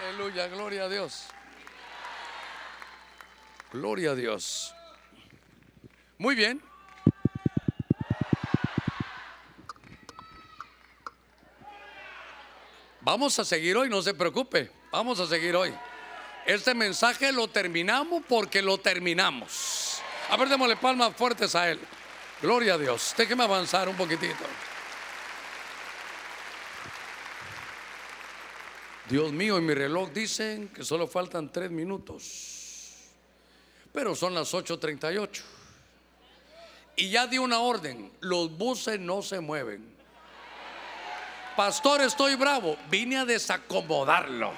[0.00, 1.28] Aleluya, gloria a Dios.
[3.72, 4.74] Gloria a Dios.
[6.18, 6.69] Muy bien.
[13.02, 14.70] Vamos a seguir hoy, no se preocupe.
[14.90, 15.72] Vamos a seguir hoy.
[16.44, 20.02] Este mensaje lo terminamos porque lo terminamos.
[20.28, 21.78] A ver, démosle palmas fuertes a Él.
[22.42, 23.14] Gloria a Dios.
[23.16, 24.44] Déjeme avanzar un poquitito.
[29.08, 33.08] Dios mío, en mi reloj dicen que solo faltan tres minutos.
[33.92, 35.40] Pero son las 8.38.
[36.96, 38.12] Y ya di una orden.
[38.20, 39.99] Los buses no se mueven
[41.60, 42.78] pastor, estoy bravo.
[42.88, 44.50] Vine a desacomodarlo.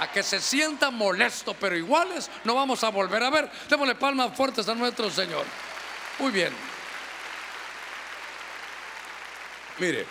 [0.00, 3.48] A que se sienta molesto, pero iguales no vamos a volver a ver.
[3.70, 5.44] Démosle palmas fuertes a nuestro Señor.
[6.18, 6.52] Muy bien.
[9.78, 10.04] Mire,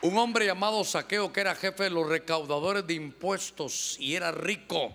[0.00, 4.92] un hombre llamado Saqueo, que era jefe de los recaudadores de impuestos y era rico,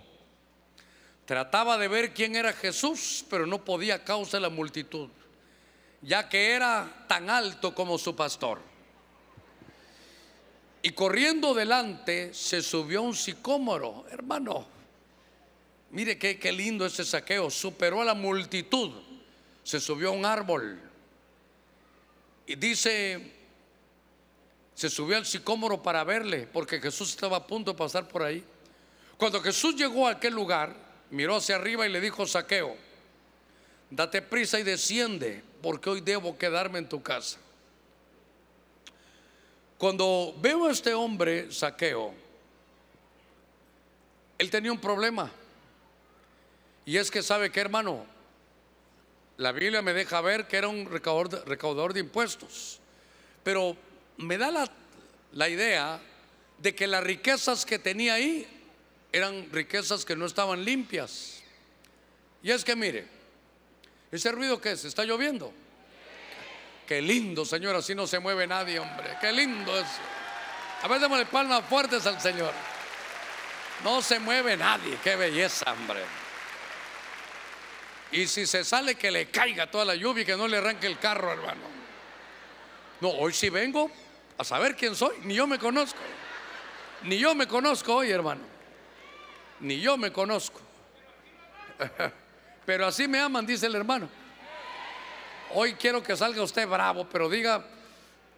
[1.25, 5.07] trataba de ver quién era Jesús, pero no podía a causa de la multitud,
[6.01, 8.76] ya que era tan alto como su pastor.
[10.87, 14.65] Y corriendo delante se subió un sicómoro, hermano.
[15.91, 17.49] Mire qué, qué lindo ese saqueo.
[17.49, 18.93] Superó a la multitud.
[19.65, 20.79] Se subió a un árbol.
[22.45, 23.33] Y dice,
[24.75, 28.41] se subió al sicómoro para verle, porque Jesús estaba a punto de pasar por ahí.
[29.17, 30.73] Cuando Jesús llegó a aquel lugar,
[31.09, 32.77] miró hacia arriba y le dijo, saqueo,
[33.89, 37.39] date prisa y desciende, porque hoy debo quedarme en tu casa.
[39.77, 42.13] Cuando veo a este hombre, Saqueo,
[44.37, 45.31] él tenía un problema.
[46.85, 48.05] Y es que sabe que, hermano,
[49.37, 52.79] la Biblia me deja ver que era un recaudador de, impuestos.
[53.43, 53.77] Pero
[54.17, 54.51] me da
[55.31, 56.01] la, idea
[56.57, 58.47] de que las riquezas que tenía ahí
[59.11, 61.43] eran riquezas que no estaban limpias.
[62.41, 63.05] Y es que mire,
[64.11, 65.53] ese ruido que es, está lloviendo.
[66.87, 69.17] Qué lindo, Señor, así no se mueve nadie, hombre.
[69.19, 69.87] Qué lindo es.
[70.81, 72.53] A ver, démosle palmas fuertes al Señor.
[73.83, 76.01] No se mueve nadie, qué belleza, hombre.
[78.11, 80.87] Y si se sale, que le caiga toda la lluvia y que no le arranque
[80.87, 81.61] el carro, hermano.
[83.01, 83.91] No, hoy sí vengo
[84.37, 85.17] a saber quién soy.
[85.23, 85.99] Ni yo me conozco.
[87.03, 88.41] Ni yo me conozco hoy, hermano.
[89.59, 90.61] Ni yo me conozco.
[92.65, 94.09] Pero así me aman, dice el hermano.
[95.53, 97.65] Hoy quiero que salga usted bravo, pero diga,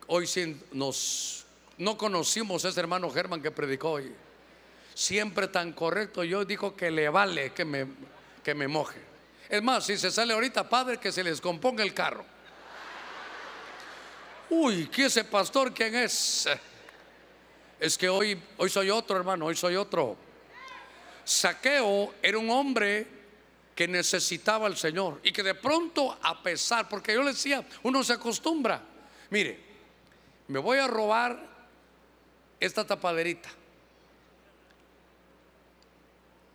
[0.08, 1.46] hoy sí nos,
[1.78, 4.14] no conocimos a ese hermano Germán que predicó hoy.
[4.94, 7.88] Siempre tan correcto, yo digo que le vale que me,
[8.44, 9.02] que me moje.
[9.50, 12.24] Es más, si se sale ahorita, padre, que se les componga el carro.
[14.52, 16.48] Uy, ¿qué ese pastor quién es?
[17.80, 20.16] Es que hoy, hoy soy otro, hermano, hoy soy otro.
[21.24, 23.19] Saqueo era un hombre
[23.80, 28.04] que necesitaba al Señor y que de pronto, a pesar, porque yo le decía, uno
[28.04, 28.82] se acostumbra.
[29.30, 29.58] Mire,
[30.50, 31.42] me voy a robar
[32.60, 33.48] esta tapaderita.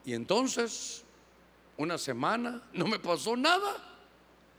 [0.04, 1.02] Y entonces,
[1.78, 3.74] una semana, no me pasó nada.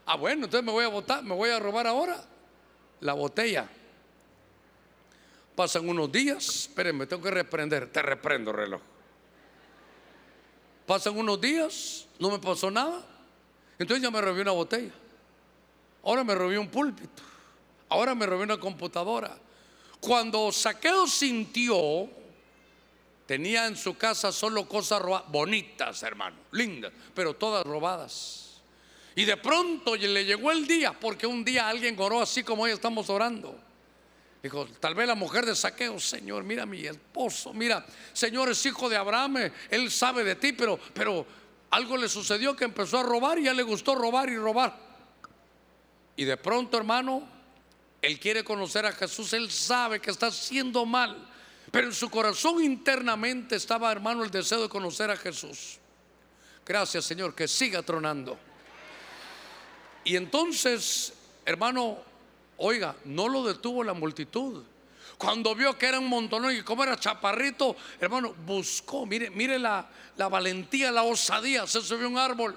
[0.07, 2.19] Ah, bueno, entonces me voy a botar, me voy a robar ahora
[2.99, 3.69] la botella.
[5.55, 8.81] Pasan unos días, espérenme, tengo que reprender, te reprendo reloj.
[10.85, 13.03] Pasan unos días, no me pasó nada.
[13.79, 14.93] Entonces ya me robé una botella.
[16.03, 17.23] Ahora me robé un púlpito.
[17.89, 19.37] Ahora me robé una computadora.
[19.99, 22.07] Cuando Saqueo sintió,
[23.25, 28.61] tenía en su casa solo cosas bonitas, hermano, lindas, pero todas robadas.
[29.15, 32.71] Y de pronto le llegó el día, porque un día alguien oró así como hoy
[32.71, 33.57] estamos orando.
[34.45, 37.83] Dijo, tal vez la mujer de saqueo, Señor, mira mi esposo, mira,
[38.13, 41.25] Señor es hijo de Abraham, él sabe de ti, pero, pero
[41.71, 44.77] algo le sucedió que empezó a robar y ya le gustó robar y robar.
[46.15, 47.27] Y de pronto, hermano,
[47.99, 51.27] él quiere conocer a Jesús, él sabe que está haciendo mal,
[51.71, 55.79] pero en su corazón internamente estaba, hermano, el deseo de conocer a Jesús.
[56.63, 58.37] Gracias, Señor, que siga tronando.
[60.03, 61.13] Y entonces,
[61.45, 61.97] hermano,
[62.57, 64.63] Oiga, no lo detuvo la multitud.
[65.17, 69.87] Cuando vio que era un montón y como era chaparrito, hermano, buscó, mire, mire la,
[70.17, 72.55] valentía, la osadía, se subió a un árbol.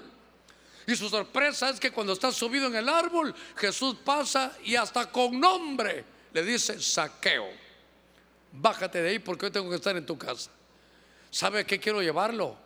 [0.85, 5.09] Y su sorpresa es que cuando está subido en el árbol, Jesús pasa y hasta
[5.11, 7.47] con nombre le dice, saqueo,
[8.51, 10.49] bájate de ahí porque hoy tengo que estar en tu casa.
[11.29, 12.57] ¿Sabe qué quiero llevarlo?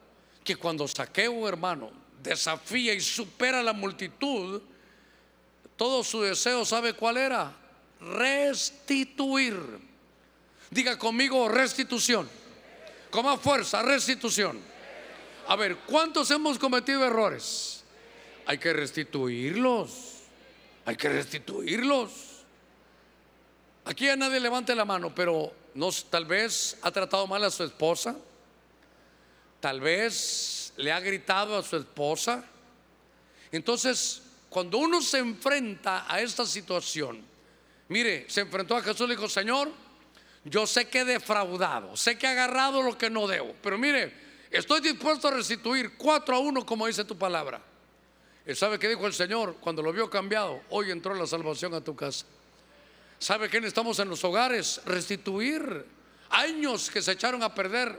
[0.44, 4.62] Que cuando saqueo, hermano, desafía y supera la multitud,
[5.78, 7.52] todo su deseo, ¿sabe cuál era?
[8.00, 9.56] Restituir.
[10.70, 12.28] Diga conmigo restitución.
[13.12, 14.60] Con más fuerza, restitución.
[15.48, 17.84] A ver, ¿cuántos hemos cometido errores?
[18.46, 20.14] Hay que restituirlos.
[20.86, 22.12] Hay que restituirlos.
[23.86, 25.54] Aquí a nadie levante la mano, pero
[26.10, 28.16] tal vez ha tratado mal a su esposa.
[29.60, 32.44] Tal vez le ha gritado a su esposa.
[33.52, 34.23] Entonces,
[34.54, 37.26] cuando uno se enfrenta a esta situación,
[37.90, 39.72] mire, se enfrentó a Jesús y dijo, Señor,
[40.46, 44.14] yo sé que he defraudado, sé que he agarrado lo que no debo, pero mire,
[44.52, 47.60] estoy dispuesto a restituir cuatro a uno como dice tu palabra.
[48.46, 50.62] ¿Y sabe qué dijo el Señor cuando lo vio cambiado?
[50.70, 52.28] Hoy entró la salvación a tu casa.
[53.18, 54.82] ¿Sabe qué estamos en los hogares?
[54.86, 55.84] Restituir
[56.30, 57.98] años que se echaron a perder.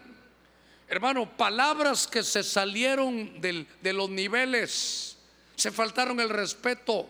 [0.87, 5.14] Hermano, palabras que se salieron de los niveles
[5.57, 7.09] se faltaron el respeto.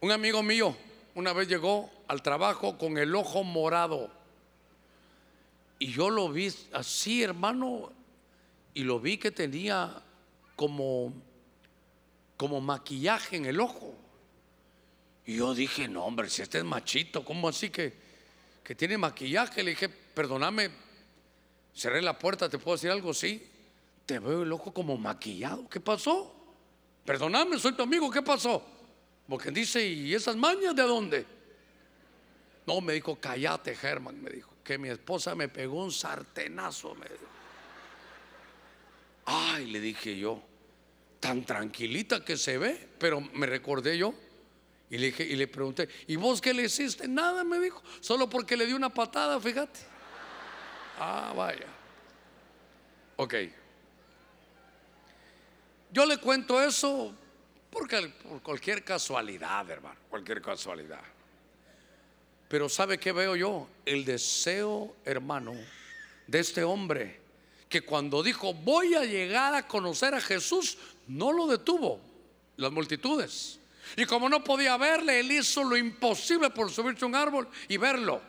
[0.00, 0.76] Un amigo mío
[1.14, 4.10] una vez llegó al trabajo con el ojo morado.
[5.78, 7.92] Y yo lo vi así, hermano,
[8.74, 10.02] y lo vi que tenía
[10.56, 11.12] como,
[12.36, 13.94] como maquillaje en el ojo.
[15.26, 17.92] Y yo dije, no, hombre, si este es machito, ¿cómo así que,
[18.64, 19.62] que tiene maquillaje?
[19.62, 20.70] Le dije, perdóname,
[21.74, 23.12] cerré la puerta, ¿te puedo decir algo?
[23.12, 23.42] Sí
[24.08, 25.68] te veo el ojo como maquillado.
[25.68, 26.34] ¿Qué pasó?
[27.04, 28.10] Perdóname, soy tu amigo.
[28.10, 28.64] ¿Qué pasó?
[29.28, 31.26] Porque dice, ¿y esas mañas de dónde?
[32.66, 36.96] No, me dijo, cállate, Germán, me dijo, que mi esposa me pegó un sartenazo.
[39.26, 40.42] Ay, le dije yo,
[41.20, 44.14] tan tranquilita que se ve, pero me recordé yo.
[44.88, 47.06] Y le, dije, y le pregunté, ¿y vos qué le hiciste?
[47.06, 49.80] Nada, me dijo, solo porque le di una patada, fíjate.
[50.98, 51.66] Ah, vaya.
[53.16, 53.34] Ok.
[55.90, 57.14] Yo le cuento eso
[57.70, 61.02] porque por cualquier casualidad, hermano, cualquier casualidad.
[62.48, 63.68] Pero ¿sabe qué veo yo?
[63.84, 65.54] El deseo, hermano,
[66.26, 67.20] de este hombre
[67.68, 72.00] que cuando dijo voy a llegar a conocer a Jesús, no lo detuvo
[72.56, 73.60] las multitudes.
[73.96, 77.76] Y como no podía verle, él hizo lo imposible por subirse a un árbol y
[77.76, 78.20] verlo.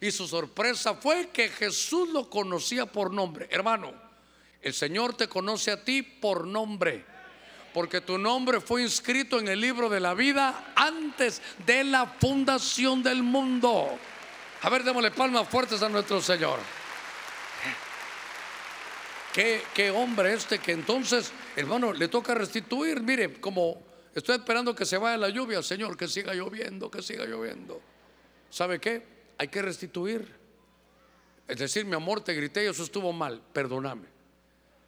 [0.00, 3.48] Y su sorpresa fue que Jesús lo conocía por nombre.
[3.50, 3.92] Hermano,
[4.64, 7.04] el Señor te conoce a ti por nombre.
[7.74, 13.02] Porque tu nombre fue inscrito en el libro de la vida antes de la fundación
[13.02, 13.98] del mundo.
[14.62, 16.60] A ver, démosle palmas fuertes a nuestro Señor.
[19.34, 23.02] ¿Qué, qué, hombre este que entonces, hermano, le toca restituir.
[23.02, 23.82] Mire, como
[24.14, 27.82] estoy esperando que se vaya la lluvia, Señor, que siga lloviendo, que siga lloviendo.
[28.48, 29.04] ¿Sabe qué?
[29.36, 30.34] Hay que restituir.
[31.46, 34.13] Es decir, mi amor, te grité y eso estuvo mal, perdóname.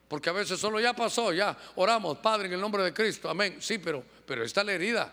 [0.08, 3.56] Porque a veces solo ya pasó, ya oramos, Padre, en el nombre de Cristo, amén.
[3.60, 5.12] Sí, pero, pero está la herida.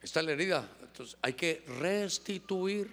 [0.00, 0.68] Está la herida.
[0.80, 2.88] Entonces hay que restituir.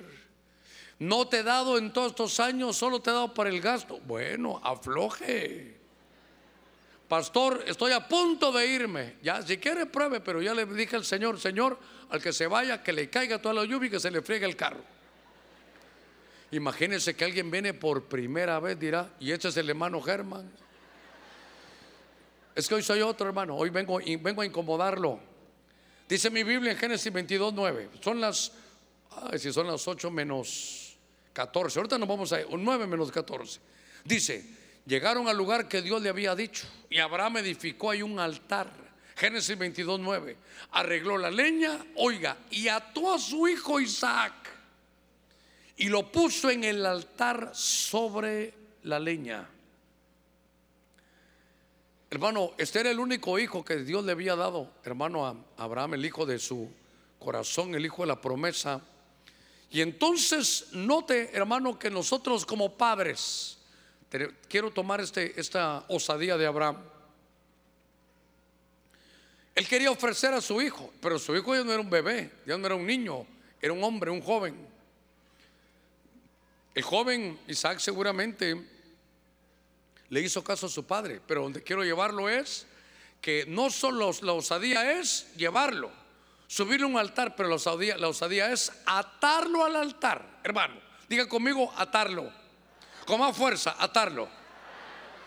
[1.00, 4.00] No te he dado en todos estos años, solo te he dado para el gasto.
[4.00, 5.78] Bueno, afloje.
[7.08, 9.16] Pastor, estoy a punto de irme.
[9.22, 11.78] Ya, si quiere, pruebe, pero ya le dije al Señor, Señor,
[12.10, 14.46] al que se vaya, que le caiga toda la lluvia y que se le friegue
[14.46, 14.97] el carro.
[16.52, 20.50] Imagínense que alguien viene por primera vez, dirá, y este es el hermano Germán.
[22.56, 25.20] Es que hoy soy otro hermano, hoy vengo, vengo a incomodarlo.
[26.08, 27.90] Dice mi Biblia en Génesis 22, 9.
[28.02, 28.54] Son las,
[29.30, 30.98] ay, si son las 8 menos
[31.34, 31.80] 14.
[31.80, 33.60] Ahorita nos vamos a 9 menos 14.
[34.06, 34.44] Dice,
[34.86, 38.72] llegaron al lugar que Dios le había dicho y Abraham edificó ahí un altar.
[39.18, 40.38] Génesis 22, 9.
[40.72, 44.47] Arregló la leña, oiga, y ató a su hijo Isaac
[45.78, 48.54] y lo puso en el altar sobre
[48.84, 49.48] la leña.
[52.10, 56.06] Hermano, este era el único hijo que Dios le había dado, hermano, a Abraham, el
[56.06, 56.70] hijo de su
[57.20, 58.82] corazón, el hijo de la promesa.
[59.70, 63.60] Y entonces note, hermano, que nosotros como padres,
[64.48, 66.78] quiero tomar este, esta osadía de Abraham.
[69.54, 72.58] Él quería ofrecer a su hijo, pero su hijo ya no era un bebé, ya
[72.58, 73.28] no era un niño,
[73.62, 74.77] era un hombre, un joven.
[76.78, 78.56] El joven Isaac seguramente
[80.10, 82.68] le hizo caso a su padre, pero donde quiero llevarlo es
[83.20, 85.90] que no solo la osadía es llevarlo,
[86.46, 90.76] subirle un altar, pero la osadía, la osadía es atarlo al altar, hermano.
[91.10, 92.32] Diga conmigo, atarlo.
[93.08, 94.30] Con más fuerza, atarlo.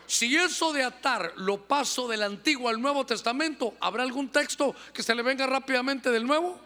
[0.07, 5.03] Si eso de atar lo paso del Antiguo al Nuevo Testamento, ¿habrá algún texto que
[5.03, 6.61] se le venga rápidamente del Nuevo?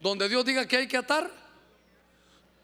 [0.00, 1.45] Donde Dios diga que hay que atar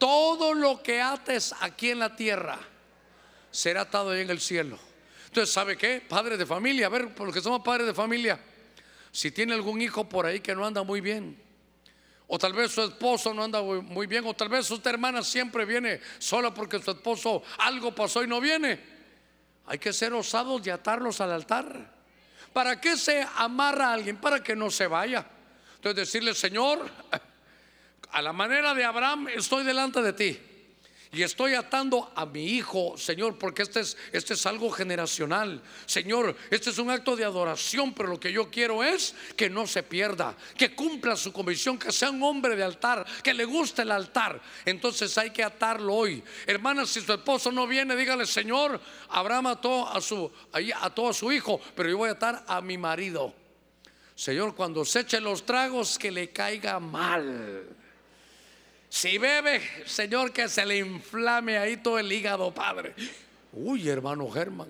[0.02, 2.58] todo lo que ates aquí en la tierra
[3.52, 4.76] será atado ahí en el cielo.
[5.26, 6.00] Entonces, ¿sabe qué?
[6.00, 8.36] Padre de familia, a ver, porque somos padres de familia,
[9.12, 11.40] si tiene algún hijo por ahí que no anda muy bien,
[12.26, 15.64] o tal vez su esposo no anda muy bien, o tal vez su hermana siempre
[15.64, 18.80] viene sola porque su esposo algo pasó y no viene.
[19.66, 21.94] Hay que ser osados de atarlos al altar.
[22.52, 24.16] ¿Para qué se amarra a alguien?
[24.16, 25.24] Para que no se vaya.
[25.76, 26.90] Entonces decirle, Señor,
[28.12, 30.38] a la manera de Abraham, estoy delante de ti.
[31.14, 35.60] Y estoy atando a mi hijo, Señor, porque este es, este es algo generacional.
[35.84, 39.66] Señor, este es un acto de adoración, pero lo que yo quiero es que no
[39.66, 43.82] se pierda, que cumpla su comisión, que sea un hombre de altar, que le guste
[43.82, 44.40] el altar.
[44.64, 46.24] Entonces hay que atarlo hoy.
[46.46, 50.32] Hermanas, si su esposo no viene, dígale, Señor, Abraham ató a su,
[50.80, 53.34] ató a su hijo, pero yo voy a atar a mi marido.
[54.14, 57.81] Señor, cuando se eche los tragos, que le caiga mal.
[58.92, 62.94] Si bebe, Señor, que se le inflame ahí todo el hígado, Padre.
[63.54, 64.68] Uy, hermano Germán,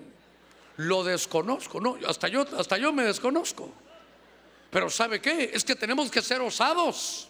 [0.77, 3.73] lo desconozco, no, hasta yo, hasta yo me desconozco.
[4.71, 5.51] Pero ¿sabe qué?
[5.53, 7.27] Es que tenemos que ser osados.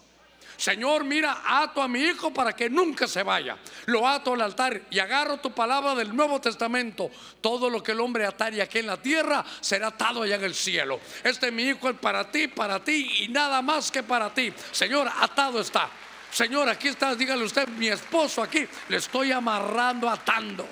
[0.56, 3.58] Señor, mira, ato a mi hijo para que nunca se vaya.
[3.88, 7.10] Lo ato al altar y agarro tu palabra del Nuevo Testamento.
[7.42, 10.54] Todo lo que el hombre atare aquí en la tierra será atado allá en el
[10.54, 11.00] cielo.
[11.24, 14.54] Este mi hijo es para ti, para ti y nada más que para ti.
[14.72, 15.90] Señor, atado está.
[16.34, 20.68] Señor, aquí está, dígale usted, mi esposo aquí, le estoy amarrando, atando.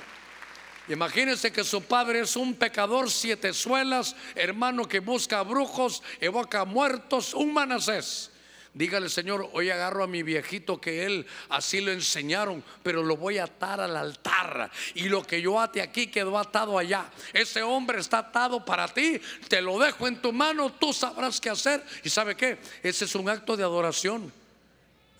[0.87, 7.35] Imagínense que su padre es un pecador, siete suelas, hermano que busca brujos, evoca muertos,
[7.35, 8.31] un manasés.
[8.73, 13.37] Dígale, Señor, hoy agarro a mi viejito que él así lo enseñaron, pero lo voy
[13.37, 14.71] a atar al altar.
[14.95, 17.05] Y lo que yo ate aquí quedó atado allá.
[17.33, 21.51] Ese hombre está atado para ti, te lo dejo en tu mano, tú sabrás qué
[21.51, 21.85] hacer.
[22.03, 22.57] ¿Y sabe qué?
[22.81, 24.40] Ese es un acto de adoración.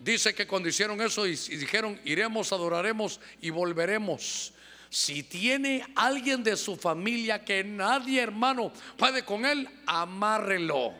[0.03, 4.52] Dice que cuando hicieron eso y, dijeron, iremos, adoraremos y volveremos.
[4.90, 10.94] Si tiene alguien de su familia que nadie, hermano, puede con él, amárrelo,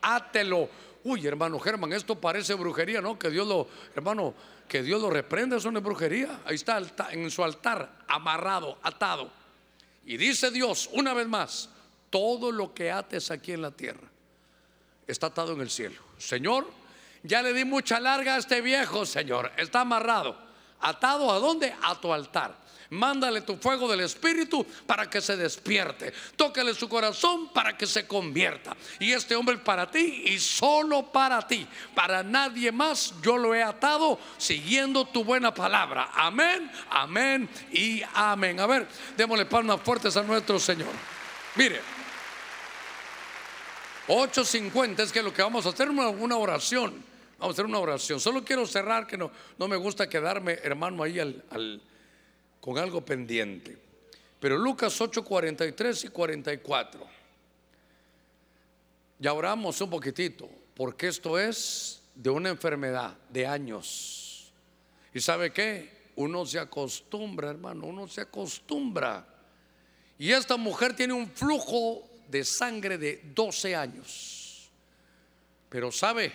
[0.00, 0.70] átelo.
[1.02, 3.18] Uy, hermano Germán, esto parece brujería, ¿no?
[3.18, 3.66] Que Dios lo,
[3.96, 4.34] hermano,
[4.68, 6.42] que Dios lo reprenda, eso no es brujería.
[6.44, 9.32] Ahí está en su altar, amarrado, atado.
[10.06, 11.70] Y dice Dios, una vez más,
[12.08, 14.08] todo lo que ates aquí en la tierra
[15.08, 16.00] está atado en el cielo.
[16.18, 16.78] Señor,
[17.22, 19.52] ya le di mucha larga a este viejo, Señor.
[19.56, 20.36] Está amarrado.
[20.80, 21.74] ¿Atado a dónde?
[21.82, 22.68] A tu altar.
[22.90, 26.12] Mándale tu fuego del Espíritu para que se despierte.
[26.36, 28.74] Tócale su corazón para que se convierta.
[28.98, 31.66] Y este hombre es para ti y solo para ti.
[31.94, 36.10] Para nadie más yo lo he atado siguiendo tu buena palabra.
[36.14, 38.58] Amén, amén y amén.
[38.58, 40.92] A ver, démosle palmas fuertes a nuestro Señor.
[41.56, 41.82] Mire,
[44.06, 47.07] 8.50 es que lo que vamos a hacer una, una oración.
[47.38, 48.18] Vamos a hacer una oración.
[48.18, 51.80] Solo quiero cerrar que no, no me gusta quedarme, hermano, ahí al,
[52.60, 53.78] con algo pendiente.
[54.40, 57.06] Pero Lucas 8, 43 y 44.
[59.20, 64.52] Ya oramos un poquitito, porque esto es de una enfermedad de años.
[65.14, 66.10] ¿Y sabe qué?
[66.16, 69.24] Uno se acostumbra, hermano, uno se acostumbra.
[70.18, 74.70] Y esta mujer tiene un flujo de sangre de 12 años.
[75.68, 76.32] Pero sabe,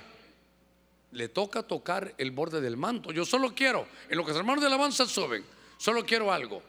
[1.13, 3.11] le toca tocar el borde del manto.
[3.11, 5.45] Yo solo quiero, en lo que los hermanos de alabanza suben,
[5.77, 6.61] solo quiero algo.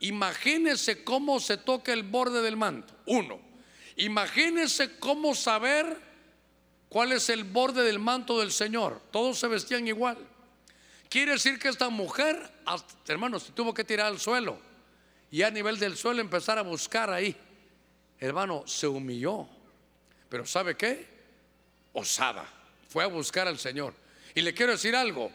[0.00, 2.94] Imagínese cómo se toca el borde del manto.
[3.06, 3.38] Uno.
[3.96, 5.96] Imagínese cómo saber
[6.88, 9.00] cuál es el borde del manto del Señor.
[9.10, 10.16] Todos se vestían igual.
[11.10, 12.50] Quiere decir que esta mujer,
[13.06, 14.58] hermanos, se tuvo que tirar al suelo
[15.30, 17.36] y a nivel del suelo empezar a buscar ahí.
[18.18, 19.46] Hermano, se humilló.
[20.28, 21.06] Pero ¿sabe qué?
[21.92, 22.59] Osada.
[22.90, 23.94] Fue a buscar al Señor.
[24.34, 25.32] Y le quiero decir algo.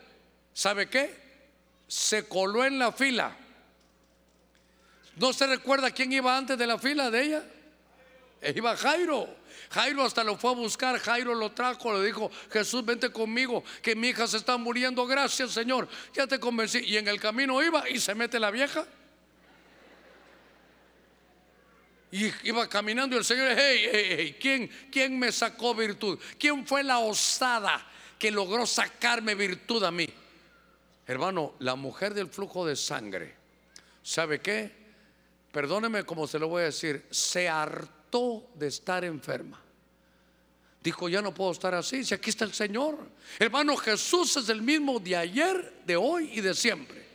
[0.54, 1.26] ¿Sabe qué?
[1.88, 3.36] Se coló en la fila
[5.16, 7.44] ¿No se recuerda quién iba antes de la fila de ella?
[8.42, 9.28] E iba Jairo.
[9.70, 13.96] Jairo hasta lo fue a buscar, Jairo lo trajo, le dijo, Jesús, vente conmigo, que
[13.96, 16.80] mi hija se está muriendo, gracias Señor, ya te convencí.
[16.80, 18.86] Y en el camino iba y se mete la vieja.
[22.16, 26.18] Y iba caminando y el Señor, hey, hey, hey, ¿quién, ¿quién me sacó virtud?
[26.40, 27.86] ¿Quién fue la osada
[28.18, 30.08] que logró sacarme virtud a mí?
[31.06, 33.36] Hermano, la mujer del flujo de sangre,
[34.02, 34.86] ¿sabe qué?
[35.56, 39.58] perdóneme como se lo voy a decir, se hartó de estar enferma.
[40.84, 42.98] Dijo, ya no puedo estar así, si aquí está el Señor.
[43.40, 47.06] Hermano, Jesús es el mismo de ayer, de hoy y de siempre.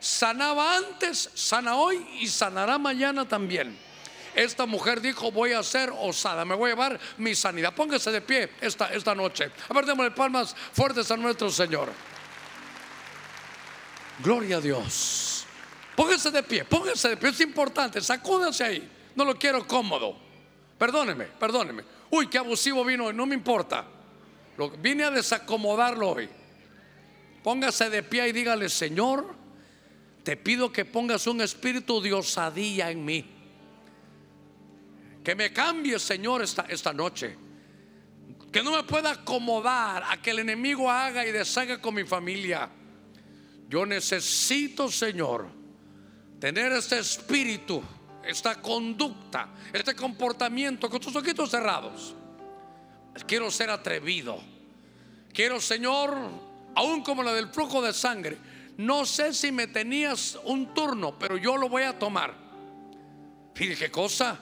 [0.00, 3.89] Sanaba antes, sana hoy y sanará mañana también.
[4.34, 7.74] Esta mujer dijo, voy a ser osada, me voy a llevar mi sanidad.
[7.74, 9.50] Póngase de pie esta, esta noche.
[9.68, 11.90] A ver, démosle palmas fuertes a nuestro Señor.
[14.22, 15.44] Gloria a Dios.
[15.96, 18.90] Póngase de pie, póngase de pie, es importante, sacúdase ahí.
[19.14, 20.16] No lo quiero cómodo.
[20.78, 21.84] Perdóneme, perdóneme.
[22.10, 23.84] Uy, qué abusivo vino hoy, no me importa.
[24.56, 26.28] Lo, vine a desacomodarlo hoy.
[27.42, 29.34] Póngase de pie y dígale, Señor,
[30.22, 33.39] te pido que pongas un espíritu de osadía en mí.
[35.22, 37.36] Que me cambie, Señor, esta, esta noche.
[38.50, 42.68] Que no me pueda acomodar a que el enemigo haga y deshaga con mi familia.
[43.68, 45.46] Yo necesito, Señor,
[46.40, 47.82] tener este espíritu,
[48.24, 52.14] esta conducta, este comportamiento con tus ojitos cerrados.
[53.26, 54.40] Quiero ser atrevido.
[55.32, 56.16] Quiero, Señor,
[56.74, 58.38] aún como la del flujo de sangre.
[58.78, 62.34] No sé si me tenías un turno, pero yo lo voy a tomar.
[63.54, 64.38] Fíjate qué cosa.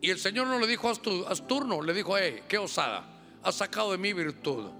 [0.00, 3.04] Y el Señor no le dijo a tu, turno, le dijo, hey, qué osada,
[3.42, 4.70] has sacado de mi virtud.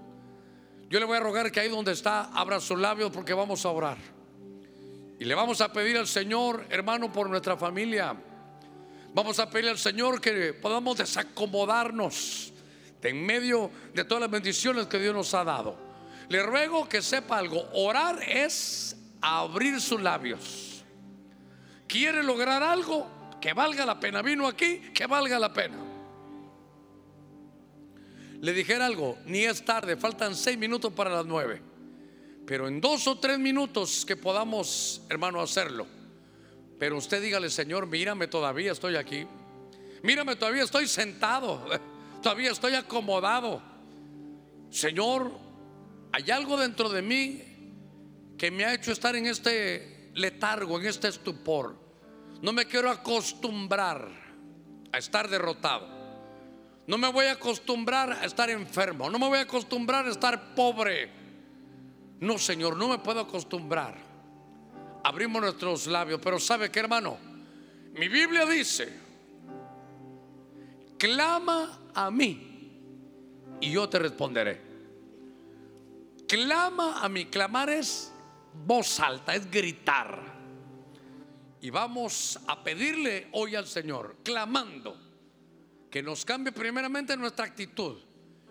[0.89, 3.69] Yo le voy a rogar que ahí donde está, abra sus labios porque vamos a
[3.69, 3.97] orar.
[5.19, 8.15] Y le vamos a pedir al Señor, hermano, por nuestra familia.
[9.13, 12.53] Vamos a pedir al Señor que podamos desacomodarnos
[13.01, 15.77] de en medio de todas las bendiciones que Dios nos ha dado.
[16.29, 17.69] Le ruego que sepa algo.
[17.73, 20.83] Orar es abrir sus labios.
[21.87, 23.18] ¿Quiere lograr algo?
[23.41, 24.21] Que valga la pena.
[24.21, 25.77] Vino aquí, que valga la pena.
[28.41, 31.61] Le dijera algo, ni es tarde, faltan seis minutos para las nueve.
[32.45, 35.85] Pero en dos o tres minutos que podamos, hermano, hacerlo.
[36.79, 39.27] Pero usted dígale, Señor, mírame, todavía estoy aquí.
[40.01, 41.65] Mírame, todavía estoy sentado.
[42.21, 43.61] Todavía estoy acomodado.
[44.69, 45.31] Señor,
[46.11, 47.41] hay algo dentro de mí
[48.37, 51.77] que me ha hecho estar en este letargo, en este estupor.
[52.41, 54.07] No me quiero acostumbrar
[54.91, 55.87] a estar derrotado.
[56.87, 59.09] No me voy a acostumbrar a estar enfermo.
[59.09, 61.11] No me voy a acostumbrar a estar pobre.
[62.19, 63.95] No, Señor, no me puedo acostumbrar.
[65.03, 67.17] Abrimos nuestros labios, pero ¿sabe qué, hermano?
[67.93, 68.91] Mi Biblia dice,
[70.97, 72.71] clama a mí
[73.61, 74.61] y yo te responderé.
[76.27, 78.11] Clama a mí, clamar es
[78.65, 80.38] voz alta, es gritar.
[81.61, 84.97] Y vamos a pedirle hoy al Señor, clamando,
[85.91, 87.97] que nos cambie primeramente nuestra actitud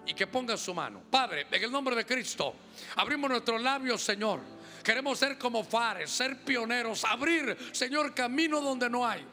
[0.07, 1.03] y que ponga su mano.
[1.11, 2.55] Padre, en el nombre de Cristo,
[2.97, 4.41] abrimos nuestros labios, Señor.
[4.83, 9.25] Queremos ser como fares, ser pioneros, abrir, Señor, camino donde no hay.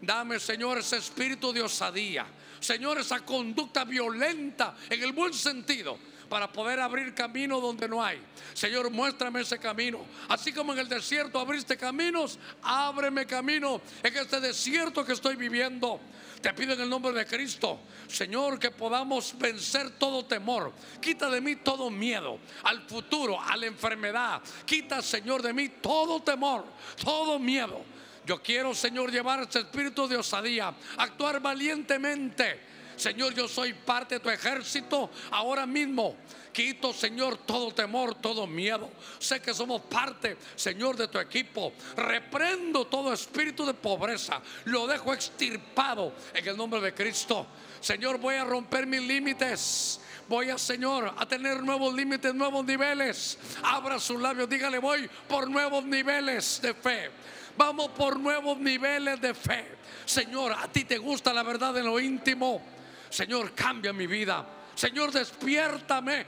[0.00, 2.26] Dame, Señor, ese espíritu de osadía.
[2.60, 5.98] Señor, esa conducta violenta en el buen sentido
[6.28, 8.20] para poder abrir camino donde no hay.
[8.54, 10.04] Señor, muéstrame ese camino.
[10.28, 16.00] Así como en el desierto abriste caminos, ábreme camino en este desierto que estoy viviendo.
[16.40, 20.72] Te pido en el nombre de Cristo, Señor, que podamos vencer todo temor.
[21.00, 24.42] Quita de mí todo miedo al futuro, a la enfermedad.
[24.64, 26.64] Quita, Señor, de mí todo temor,
[27.02, 27.84] todo miedo.
[28.26, 32.75] Yo quiero, Señor, llevar ese espíritu de osadía, actuar valientemente.
[32.96, 36.16] Señor, yo soy parte de tu ejército ahora mismo.
[36.56, 38.90] Quito, Señor, todo temor, todo miedo.
[39.18, 41.74] Sé que somos parte, Señor, de tu equipo.
[41.94, 44.40] Reprendo todo espíritu de pobreza.
[44.64, 47.46] Lo dejo extirpado en el nombre de Cristo.
[47.78, 50.00] Señor, voy a romper mis límites.
[50.28, 53.38] Voy a, Señor, a tener nuevos límites, nuevos niveles.
[53.62, 57.10] Abra sus labios, dígale, voy por nuevos niveles de fe.
[57.56, 59.76] Vamos por nuevos niveles de fe.
[60.06, 62.75] Señor, a ti te gusta la verdad en lo íntimo.
[63.10, 64.46] Señor, cambia mi vida.
[64.74, 66.26] Señor, despiértame.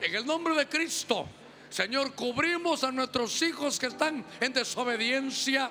[0.00, 1.26] En el nombre de Cristo,
[1.70, 5.70] Señor, cubrimos a nuestros hijos que están en desobediencia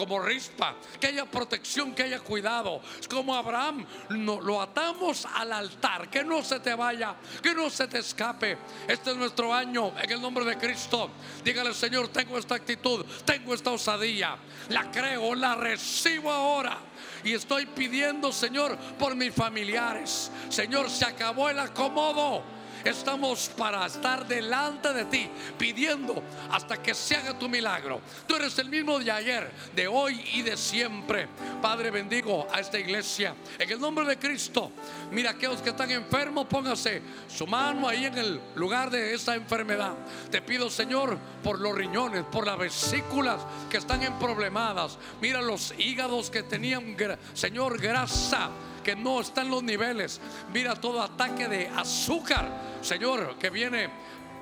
[0.00, 2.80] como rispa, que haya protección, que haya cuidado.
[3.10, 7.86] Como Abraham, no, lo atamos al altar, que no se te vaya, que no se
[7.86, 8.56] te escape.
[8.88, 11.10] Este es nuestro año, en el nombre de Cristo.
[11.44, 14.38] Dígale, Señor, tengo esta actitud, tengo esta osadía,
[14.70, 16.78] la creo, la recibo ahora.
[17.22, 20.32] Y estoy pidiendo, Señor, por mis familiares.
[20.48, 22.42] Señor, se acabó el acomodo.
[22.84, 25.28] Estamos para estar delante de ti,
[25.58, 28.00] pidiendo hasta que se haga tu milagro.
[28.26, 31.28] Tú eres el mismo de ayer, de hoy y de siempre.
[31.60, 33.34] Padre, bendigo a esta iglesia.
[33.58, 34.72] En el nombre de Cristo,
[35.10, 39.92] mira aquellos que están enfermos, póngase su mano ahí en el lugar de esa enfermedad.
[40.30, 44.98] Te pido, Señor, por los riñones, por las vesículas que están en problemadas.
[45.20, 46.96] Mira los hígados que tenían,
[47.34, 48.50] Señor, grasa
[48.82, 50.20] que no están los niveles.
[50.52, 52.48] Mira todo ataque de azúcar,
[52.80, 53.90] Señor, que viene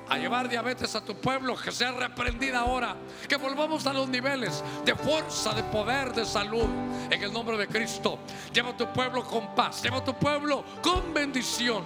[0.08, 2.96] a llevar diabetes a tu pueblo, que sea reprendida ahora,
[3.28, 6.66] que volvamos a los niveles de fuerza, de poder, de salud,
[7.10, 8.18] en el nombre de Cristo.
[8.52, 11.84] Lleva a tu pueblo con paz, lleva a tu pueblo con bendición.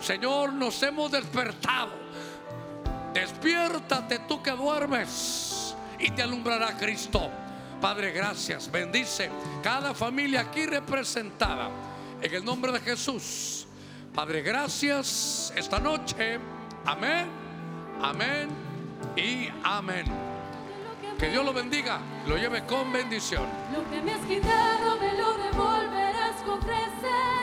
[0.00, 2.06] Señor, nos hemos despertado.
[3.12, 7.30] Despiértate tú que duermes y te alumbrará Cristo.
[7.86, 8.68] Padre, gracias.
[8.68, 9.30] Bendice
[9.62, 11.70] cada familia aquí representada.
[12.20, 13.64] En el nombre de Jesús.
[14.12, 16.40] Padre, gracias esta noche.
[16.84, 17.28] Amén.
[18.02, 18.48] Amén.
[19.14, 20.04] Y amén.
[21.16, 22.00] Que Dios lo bendiga.
[22.26, 23.46] Lo lleve con bendición.
[23.72, 27.36] Lo que me has quitado me lo devolverás con crecer.